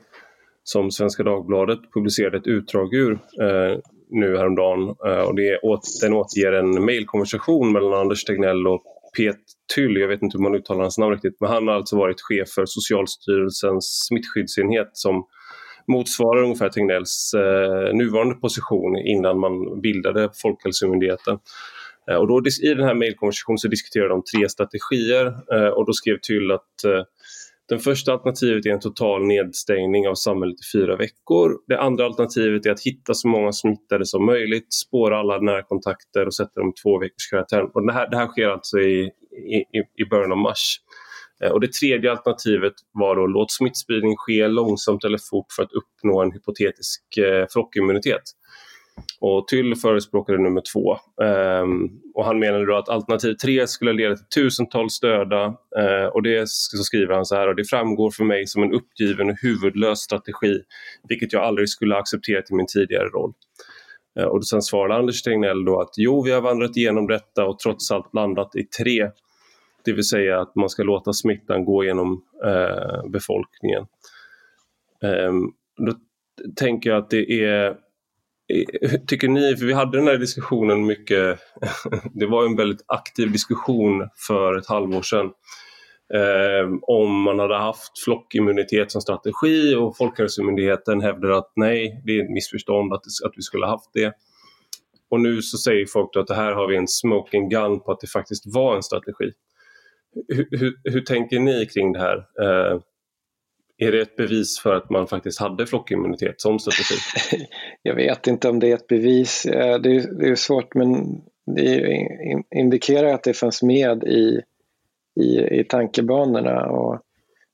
[0.64, 3.80] som Svenska Dagbladet publicerade ett utdrag ur eh,
[4.10, 4.96] nu häromdagen.
[5.06, 8.84] Eh, och det åt, den återger en mejlkonversation mellan Anders Tegnell och
[9.18, 9.40] Pet
[9.76, 12.22] Tyll, jag vet inte hur man uttalar hans namn riktigt, men han har alltså varit
[12.22, 15.26] chef för Socialstyrelsens smittskyddsenhet som
[15.88, 21.38] motsvarar ungefär Tegnells eh, nuvarande position innan man bildade Folkhälsomyndigheten.
[22.12, 25.94] Eh, och då, I den här mejlkonversationen så diskuterade de tre strategier eh, och då
[25.94, 27.04] skrev Tyll att eh,
[27.70, 31.52] den första alternativet är en total nedstängning av samhället i fyra veckor.
[31.68, 36.36] Det andra alternativet är att hitta så många smittade som möjligt, spåra alla närkontakter och
[36.36, 37.70] sätta dem i två veckors karantän.
[37.74, 39.12] Och det, här, det här sker alltså i,
[39.74, 40.80] i, i början av mars.
[41.44, 45.74] Eh, och det tredje alternativet var då låt smittspridning ske långsamt eller fort för att
[45.74, 48.24] uppnå en hypotetisk eh, flockimmunitet.
[49.20, 50.98] Och Tyll förespråkade nummer två.
[51.26, 55.46] Ehm, och han menade då att alternativ tre skulle leda till tusentals döda.
[55.80, 58.74] Ehm, och det så skriver han så här, och det framgår för mig som en
[58.74, 60.62] uppgiven och huvudlös strategi,
[61.10, 63.34] vilket jag aldrig skulle ha accepterat i min tidigare roll.
[64.20, 67.60] Ehm, och sen svarade Anders Tegnell då att jo, vi har vandrat igenom detta och
[67.60, 69.10] trots allt landat i tre.
[69.86, 73.86] Det vill säga att man ska låta smittan gå genom eh, befolkningen.
[75.02, 75.94] Um, då
[76.56, 77.78] tänker jag att det är
[79.08, 81.40] Tycker ni, för vi hade den här diskussionen mycket,
[82.14, 85.26] det var en väldigt aktiv diskussion för ett halvår sedan
[86.14, 92.24] eh, om man hade haft flockimmunitet som strategi och Folkhälsomyndigheten hävdar att nej, det är
[92.24, 94.14] ett missförstånd att, att vi skulle ha haft det.
[95.10, 98.00] Och nu så säger folk att det här har vi en smoking gun på att
[98.00, 99.32] det faktiskt var en strategi.
[100.28, 102.18] Hur, hur, hur tänker ni kring det här?
[102.18, 102.82] Eh,
[103.78, 106.96] är det ett bevis för att man faktiskt hade flockimmunitet som strategi?
[107.82, 109.46] Jag vet inte om det är ett bevis.
[109.46, 112.08] Eh, det är, det är svårt men det
[112.56, 114.42] indikerar att det fanns med i,
[115.16, 116.66] i, i tankebanorna.
[116.66, 117.02] Och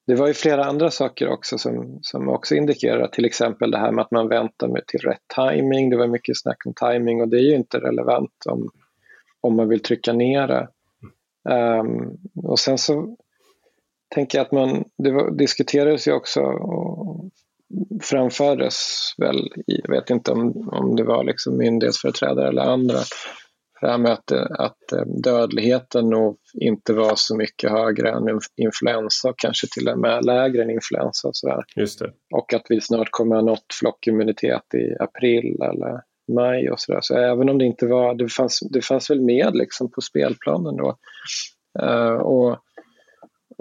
[0.08, 3.92] det var ju flera andra saker också som, som också indikerar till exempel det här
[3.92, 5.90] med att man väntar med till rätt timing.
[5.90, 8.70] Det var mycket snack om timing och det är ju inte relevant om,
[9.42, 10.68] om man vill trycka ner det.
[11.50, 13.18] Um, och sen så
[14.16, 17.30] tänker jag att man, det diskuterades ju också och
[18.02, 18.78] framfördes
[19.18, 22.98] väl, jag vet inte om, om det var liksom myndighetsföreträdare eller andra,
[23.82, 29.30] det här med att, att eh, dödligheten nog inte var så mycket högre än influensa
[29.30, 31.28] och kanske till och med lägre än influensa.
[31.28, 31.64] Och, sådär.
[31.76, 32.12] Just det.
[32.34, 36.02] och att vi snart kommer ha nått flockimmunitet i april eller
[36.34, 37.00] maj och sådär.
[37.02, 40.78] Så även om det inte var, det fanns, det fanns väl med liksom på spelplanen
[40.78, 40.98] då.
[41.82, 42.58] Uh, och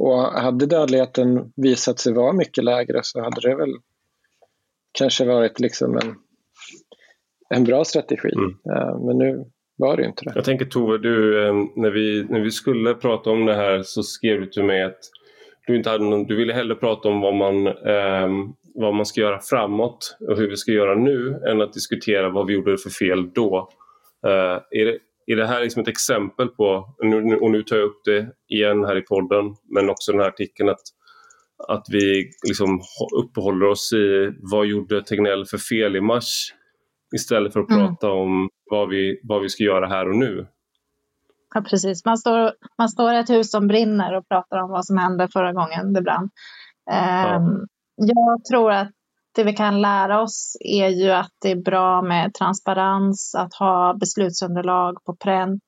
[0.00, 3.74] och hade dödligheten visat sig vara mycket lägre så hade det väl
[4.92, 6.14] kanske varit liksom en,
[7.54, 8.28] en bra strategi.
[8.33, 9.06] Mm.
[9.06, 9.44] Men nu
[9.76, 10.33] var det inte det.
[10.35, 14.02] Jag tänker Tove, du, eh, när, vi, när vi skulle prata om det här så
[14.02, 14.98] skrev du till mig att
[15.66, 18.28] du, inte hade någon, du ville hellre prata om vad man, eh,
[18.74, 22.46] vad man ska göra framåt och hur vi ska göra nu än att diskutera vad
[22.46, 23.68] vi gjorde för fel då.
[24.26, 26.94] Eh, är, det, är det här liksom ett exempel på,
[27.40, 30.68] och nu tar jag upp det igen här i podden, men också den här artikeln
[30.68, 30.83] att,
[31.68, 32.80] att vi liksom
[33.24, 36.54] uppehåller oss i vad gjorde Tegnell för fel i mars
[37.14, 37.87] istället för att mm.
[37.87, 40.46] prata om vad vi, vad vi ska göra här och nu.
[41.54, 42.04] Ja, precis.
[42.04, 45.28] Man står, man står i ett hus som brinner och pratar om vad som hände
[45.33, 46.30] förra gången det brann.
[46.85, 47.40] Ja.
[48.06, 48.90] Jag tror att
[49.34, 53.96] det vi kan lära oss är ju att det är bra med transparens, att ha
[54.00, 55.62] beslutsunderlag på pränt.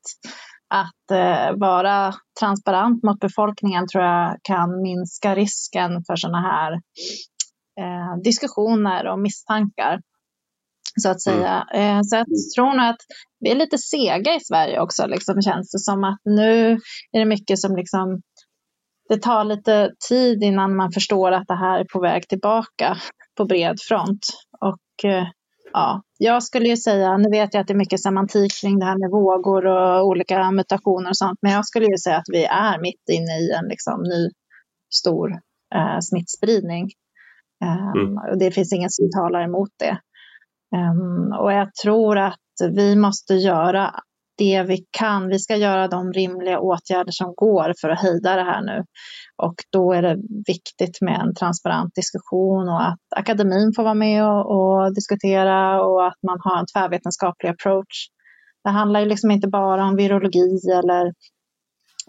[0.69, 6.73] Att eh, vara transparent mot befolkningen tror jag kan minska risken för sådana här
[7.81, 10.01] eh, diskussioner och misstankar.
[11.03, 11.67] Så att säga.
[11.75, 11.97] Mm.
[11.97, 13.01] Eh, så jag tror nog att
[13.41, 16.73] vi är lite sega i Sverige också, liksom, känns det som att nu
[17.13, 18.23] är det mycket som liksom
[19.13, 22.97] det tar lite tid innan man förstår att det här är på väg tillbaka
[23.37, 24.27] på bred front.
[24.61, 25.27] Och eh,
[25.73, 28.87] ja, jag skulle ju säga, nu vet jag att det är mycket semantik kring det
[28.87, 32.45] här med vågor och olika mutationer och sånt, men jag skulle ju säga att vi
[32.45, 34.31] är mitt inne i en liksom, ny
[34.95, 35.31] stor
[35.75, 36.89] eh, smittspridning.
[37.65, 38.19] Um, mm.
[38.31, 39.99] och det finns ingen som talar emot det.
[40.77, 42.39] Um, och jag tror att
[42.71, 43.95] vi måste göra
[44.43, 45.29] det vi kan.
[45.29, 48.85] Vi ska göra de rimliga åtgärder som går för att hejda det här nu.
[49.43, 54.25] Och då är det viktigt med en transparent diskussion och att akademin får vara med
[54.25, 57.97] och, och diskutera och att man har en tvärvetenskaplig approach.
[58.65, 61.13] Det handlar ju liksom inte bara om virologi eller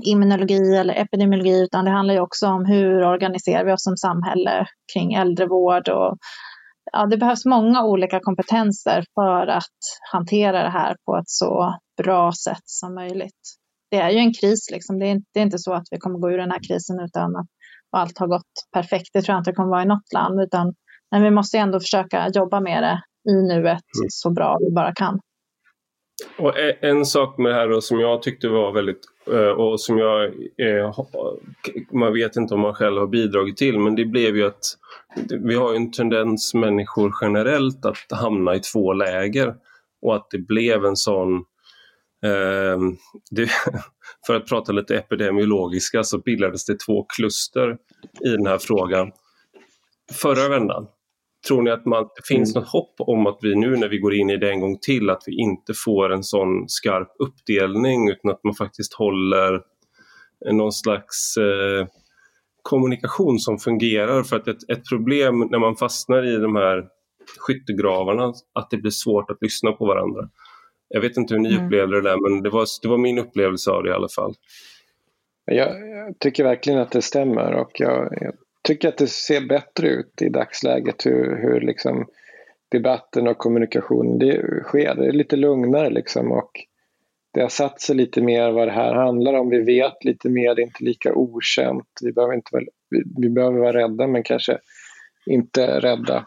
[0.05, 4.65] immunologi eller epidemiologi utan det handlar ju också om hur organiserar vi oss som samhälle
[4.93, 6.17] kring äldrevård och
[6.91, 9.79] ja, det behövs många olika kompetenser för att
[10.11, 13.55] hantera det här på ett så bra sätt som möjligt.
[13.91, 14.99] Det är ju en kris, liksom.
[14.99, 16.99] det, är inte, det är inte så att vi kommer gå ur den här krisen
[16.99, 17.47] utan att
[17.91, 19.09] allt har gått perfekt.
[19.13, 20.73] Det tror jag inte det kommer vara i något land, utan
[21.11, 23.01] men vi måste ändå försöka jobba med det
[23.31, 24.09] i nuet mm.
[24.09, 25.19] så bra vi bara kan.
[26.37, 29.01] Och en sak med det här då, som jag tyckte var väldigt
[29.31, 30.23] eh, och som jag
[30.57, 30.99] eh,
[31.91, 34.77] man vet inte om man själv har bidragit till men det blev ju att
[35.39, 39.55] vi har en tendens människor generellt att hamna i två läger
[40.01, 41.45] och att det blev en sån
[43.31, 43.49] det,
[44.27, 47.77] för att prata lite epidemiologiska så bildades det två kluster
[48.25, 49.11] i den här frågan
[50.11, 50.87] förra vändan.
[51.47, 52.61] Tror ni att man, det finns mm.
[52.61, 55.09] något hopp om att vi nu när vi går in i det en gång till
[55.09, 59.61] att vi inte får en sån skarp uppdelning utan att man faktiskt håller
[60.51, 61.87] någon slags eh,
[62.61, 64.23] kommunikation som fungerar.
[64.23, 66.83] För att ett, ett problem när man fastnar i de här
[67.37, 70.29] skyttegravarna, att det blir svårt att lyssna på varandra.
[70.95, 71.65] Jag vet inte hur ni mm.
[71.65, 74.33] upplevde det där, men det var, det var min upplevelse av det i alla fall.
[75.45, 79.87] Jag, jag tycker verkligen att det stämmer och jag, jag, tycker att det ser bättre
[79.87, 82.07] ut i dagsläget hur, hur liksom
[82.71, 84.95] debatten och kommunikationen det sker.
[84.95, 86.51] Det är lite lugnare liksom och
[87.33, 89.49] det har satt sig lite mer vad det här handlar om.
[89.49, 91.87] Vi vet lite mer, det är inte lika okänt.
[92.01, 94.57] Vi behöver, inte vara, vi, vi behöver vara rädda men kanske
[95.25, 96.25] inte rädda,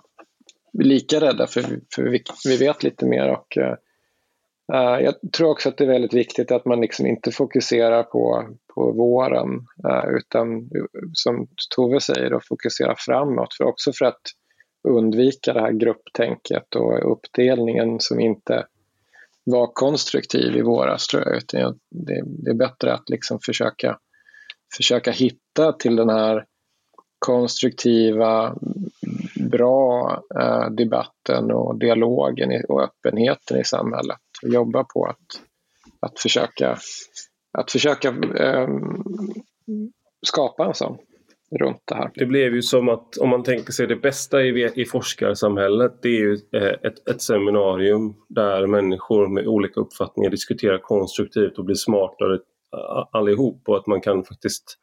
[0.79, 1.63] lika rädda för,
[1.95, 3.29] för vi, vi vet lite mer.
[3.29, 3.59] Och,
[4.75, 8.49] uh, jag tror också att det är väldigt viktigt att man liksom inte fokuserar på,
[8.75, 10.71] på våren uh, utan
[11.13, 11.47] som
[11.77, 13.55] Tove säger, då, fokusera framåt.
[13.55, 14.23] För också för att
[14.89, 18.67] undvika det här grupptänket och uppdelningen som inte
[19.45, 21.37] var konstruktiv i våras tror jag.
[21.37, 23.99] Utan det, det är bättre att liksom försöka,
[24.77, 26.45] försöka hitta till den här
[27.19, 28.57] konstruktiva,
[29.51, 34.19] bra eh, debatten och dialogen och öppenheten i samhället.
[34.43, 35.43] Och jobba på att,
[36.01, 36.79] att försöka,
[37.59, 38.09] att försöka
[38.39, 38.69] eh,
[40.27, 40.99] skapa en sån
[41.61, 42.11] runt det här.
[42.15, 46.09] Det blev ju som att om man tänker sig det bästa i, i forskarsamhället det
[46.09, 51.75] är ju eh, ett, ett seminarium där människor med olika uppfattningar diskuterar konstruktivt och blir
[51.75, 52.39] smartare
[53.11, 54.79] allihop och att man kan faktiskt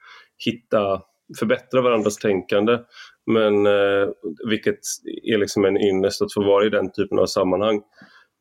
[0.45, 1.01] hitta,
[1.39, 2.80] förbättra varandras tänkande.
[3.26, 4.10] Men eh,
[4.49, 4.80] vilket
[5.24, 7.82] är liksom en ynnest att få vara i den typen av sammanhang.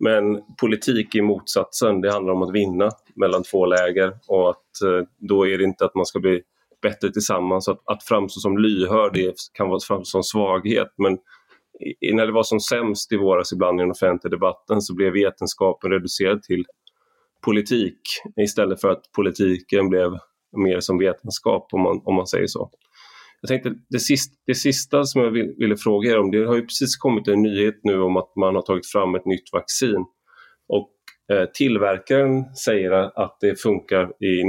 [0.04, 5.06] Men politik är motsatsen, det handlar om att vinna mellan två läger och att eh,
[5.18, 6.42] då är det inte att man ska bli
[6.82, 7.68] bättre tillsammans.
[7.68, 11.18] Att, att framstå som lyhörd det kan vara framstå som svaghet men
[12.00, 15.12] i, när det var som sämst i våras ibland i den offentliga debatten så blev
[15.12, 16.64] vetenskapen reducerad till
[17.44, 18.00] politik
[18.36, 20.18] istället för att politiken blev
[20.56, 22.70] mer som vetenskap om man, om man säger så.
[23.44, 26.54] Jag tänkte det sista, det sista som jag vill, ville fråga er om, det har
[26.54, 30.04] ju precis kommit en nyhet nu om att man har tagit fram ett nytt vaccin.
[30.68, 30.92] Och
[31.32, 32.90] Eh, tillverkaren säger
[33.22, 34.42] att det funkar i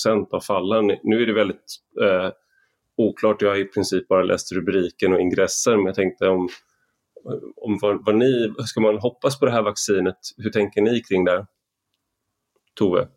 [0.00, 0.86] 90% av fallen.
[1.02, 2.30] Nu är det väldigt eh,
[2.96, 6.48] oklart, jag har i princip bara läst rubriken och ingressen men jag tänkte om,
[7.56, 10.18] om vad, vad ni, ska man hoppas på det här vaccinet?
[10.36, 11.46] Hur tänker ni kring det?
[12.74, 13.08] Tove?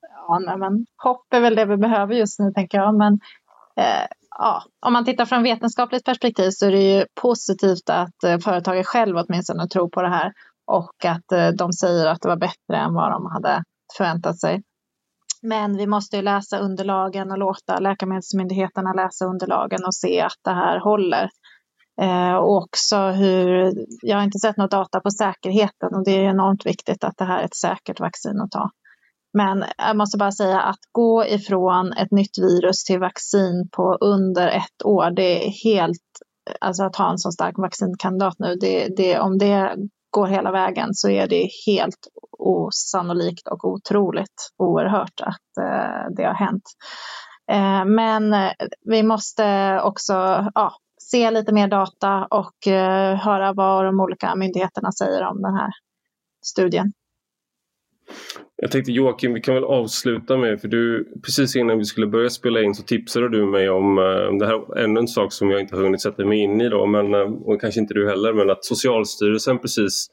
[0.00, 2.94] Ja, nej, men hopp är väl det vi behöver just nu tänker jag.
[2.94, 3.20] Men
[3.76, 4.06] eh,
[4.38, 8.86] ja, om man tittar från vetenskapligt perspektiv så är det ju positivt att eh, företaget
[8.86, 10.32] själv åtminstone tror på det här
[10.66, 13.64] och att eh, de säger att det var bättre än vad de hade
[13.96, 14.62] förväntat sig.
[15.42, 20.50] Men vi måste ju läsa underlagen och låta läkemedelsmyndigheterna läsa underlagen och se att det
[20.50, 21.30] här håller.
[22.00, 26.30] Eh, och också hur, jag har inte sett något data på säkerheten och det är
[26.30, 28.70] enormt viktigt att det här är ett säkert vaccin att ta.
[29.32, 34.48] Men jag måste bara säga att gå ifrån ett nytt virus till vaccin på under
[34.48, 36.02] ett år, det är helt,
[36.60, 39.76] alltså att ha en så stark vaccinkandidat nu, det, det, om det
[40.10, 42.08] går hela vägen så är det helt
[42.38, 46.64] osannolikt och otroligt oerhört att eh, det har hänt.
[47.50, 48.52] Eh, men eh,
[48.84, 50.12] vi måste också
[50.54, 50.72] ja,
[51.02, 55.70] se lite mer data och eh, höra vad de olika myndigheterna säger om den här
[56.44, 56.92] studien.
[58.56, 62.30] Jag tänkte Joakim, vi kan väl avsluta med, för du precis innan vi skulle börja
[62.30, 65.60] spela in så tipsade du mig om, eh, det här ännu en sak som jag
[65.60, 68.32] inte har hunnit sätta mig in i då, men, eh, och kanske inte du heller,
[68.32, 70.06] men att Socialstyrelsen precis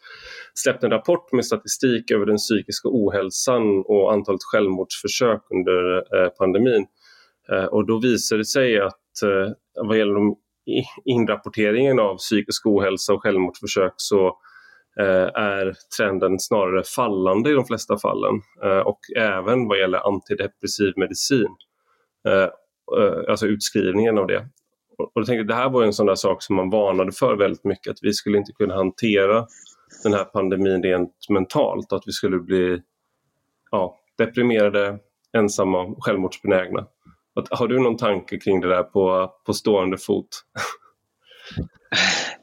[0.54, 6.86] släppte en rapport med statistik över den psykiska ohälsan och antalet självmordsförsök under eh, pandemin.
[7.72, 8.96] och då visade det sig att
[9.88, 10.36] vad gäller
[11.06, 14.38] inrapporteringen av psykisk ohälsa och självmordsförsök så
[15.00, 20.94] Eh, är trenden snarare fallande i de flesta fallen eh, och även vad gäller antidepressiv
[20.96, 21.56] medicin.
[22.28, 22.50] Eh,
[23.30, 24.48] alltså utskrivningen av det.
[24.98, 27.64] Och jag tänkte, det här var en sån där sak som man varnade för väldigt
[27.64, 29.46] mycket, att vi skulle inte kunna hantera
[30.04, 32.82] den här pandemin rent mentalt, att vi skulle bli
[33.72, 35.00] ja, deprimerade,
[35.38, 36.88] ensamma och självmordsbenägna.
[37.50, 40.28] Har du någon tanke kring det där på, på stående fot?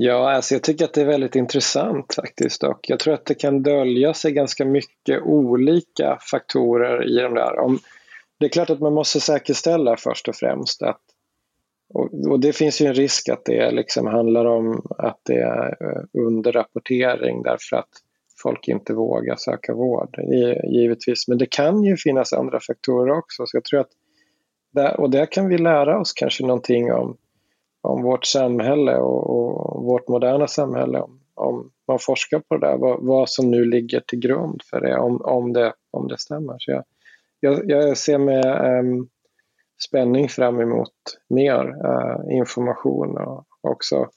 [0.00, 3.34] Ja, alltså jag tycker att det är väldigt intressant faktiskt och jag tror att det
[3.34, 7.58] kan dölja sig ganska mycket olika faktorer i de där.
[7.58, 7.78] Om,
[8.40, 11.00] det är klart att man måste säkerställa först och främst att
[11.94, 15.76] och, och det finns ju en risk att det liksom handlar om att det är
[15.80, 17.90] eh, underrapportering därför att
[18.42, 20.18] folk inte vågar söka vård,
[20.72, 21.28] givetvis.
[21.28, 23.46] Men det kan ju finnas andra faktorer också.
[23.46, 23.90] Så jag tror att
[24.72, 27.16] där, och där kan vi lära oss kanske någonting om
[27.88, 31.00] om vårt samhälle och, och vårt moderna samhälle.
[31.00, 34.80] Om, om, man forskar på det där, vad, vad, som nu ligger till grund för
[34.80, 36.56] det, om, om, det, om det stämmer.
[36.58, 36.84] Så jag,
[37.40, 39.08] jag, jag ser med um,
[39.88, 40.92] spänning fram emot
[41.28, 44.08] mer uh, information och också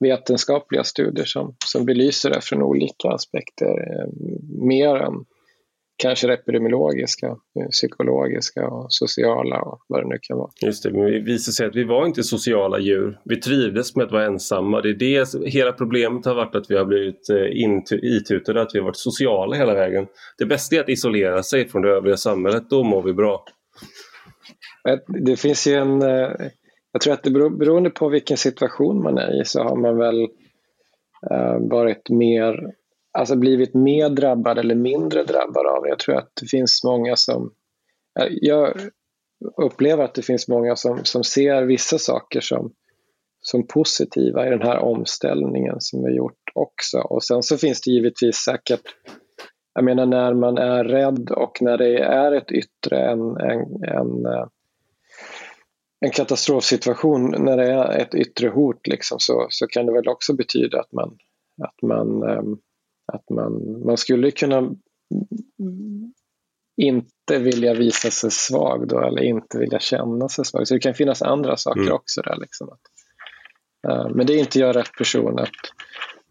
[0.00, 3.66] vetenskapliga studier som, som belyser det från olika aspekter.
[3.66, 4.08] Uh,
[4.66, 5.24] mer än
[5.96, 7.36] kanske epidemiologiska,
[7.70, 10.50] psykologiska och sociala och vad det nu kan vara.
[10.62, 13.20] Just det, men det visade sig att vi var inte sociala djur.
[13.24, 14.80] Vi trivdes med att vara ensamma.
[14.80, 18.78] Det är det hela problemet har varit att vi har blivit eh, itutade att vi
[18.78, 20.06] har varit sociala hela vägen.
[20.38, 23.44] Det bästa är att isolera sig från det övriga samhället, då mår vi bra.
[25.06, 26.02] Det finns ju en...
[26.02, 26.30] Eh,
[26.92, 29.96] jag tror att det beror, beroende på vilken situation man är i så har man
[29.96, 30.20] väl
[31.30, 32.74] eh, varit mer
[33.18, 35.88] alltså blivit mer drabbad eller mindre drabbad av det.
[35.88, 37.52] Jag tror att det finns många som...
[38.20, 38.74] Eh, jag
[39.56, 42.72] upplever att det finns många som, som ser vissa saker som,
[43.40, 46.98] som positiva i den här omställningen som vi gjort också.
[46.98, 48.82] Och sen så finns det givetvis säkert,
[49.74, 54.26] jag menar när man är rädd och när det är ett yttre, en, en, en,
[54.26, 54.46] eh,
[56.00, 60.34] en katastrofsituation, när det är ett yttre hot liksom, så, så kan det väl också
[60.34, 61.18] betyda att man,
[61.62, 62.58] att man um,
[63.12, 64.70] att man, man skulle kunna
[66.76, 70.68] inte vilja visa sig svag då eller inte vilja känna sig svag.
[70.68, 71.92] Så det kan finnas andra saker mm.
[71.92, 72.36] också där.
[72.40, 72.68] Liksom.
[73.88, 75.50] Uh, men det är inte jag rätt person att,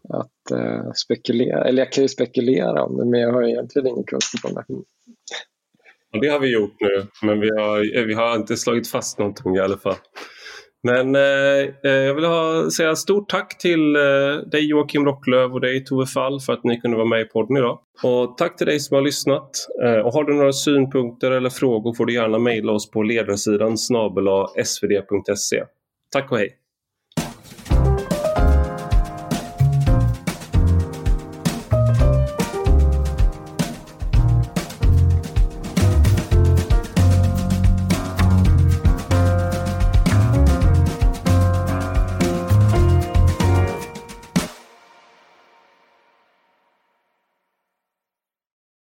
[0.08, 4.04] att uh, spekulera, eller jag kan ju spekulera om det men jag har egentligen ingen
[4.04, 4.84] kunskap om det.
[6.20, 9.60] Det har vi gjort nu, men vi har, vi har inte slagit fast någonting i
[9.60, 9.96] alla fall.
[10.86, 14.02] Men eh, eh, jag vill ha, säga stort tack till eh,
[14.46, 17.56] dig Joakim Rocklöv och dig Tove Fall för att ni kunde vara med i podden
[17.56, 17.78] idag.
[18.02, 19.50] Och tack till dig som har lyssnat.
[19.84, 23.78] Eh, och har du några synpunkter eller frågor får du gärna mejla oss på ledarsidan
[23.78, 24.24] snabel
[24.64, 25.64] svd.se.
[26.12, 26.63] Tack och hej!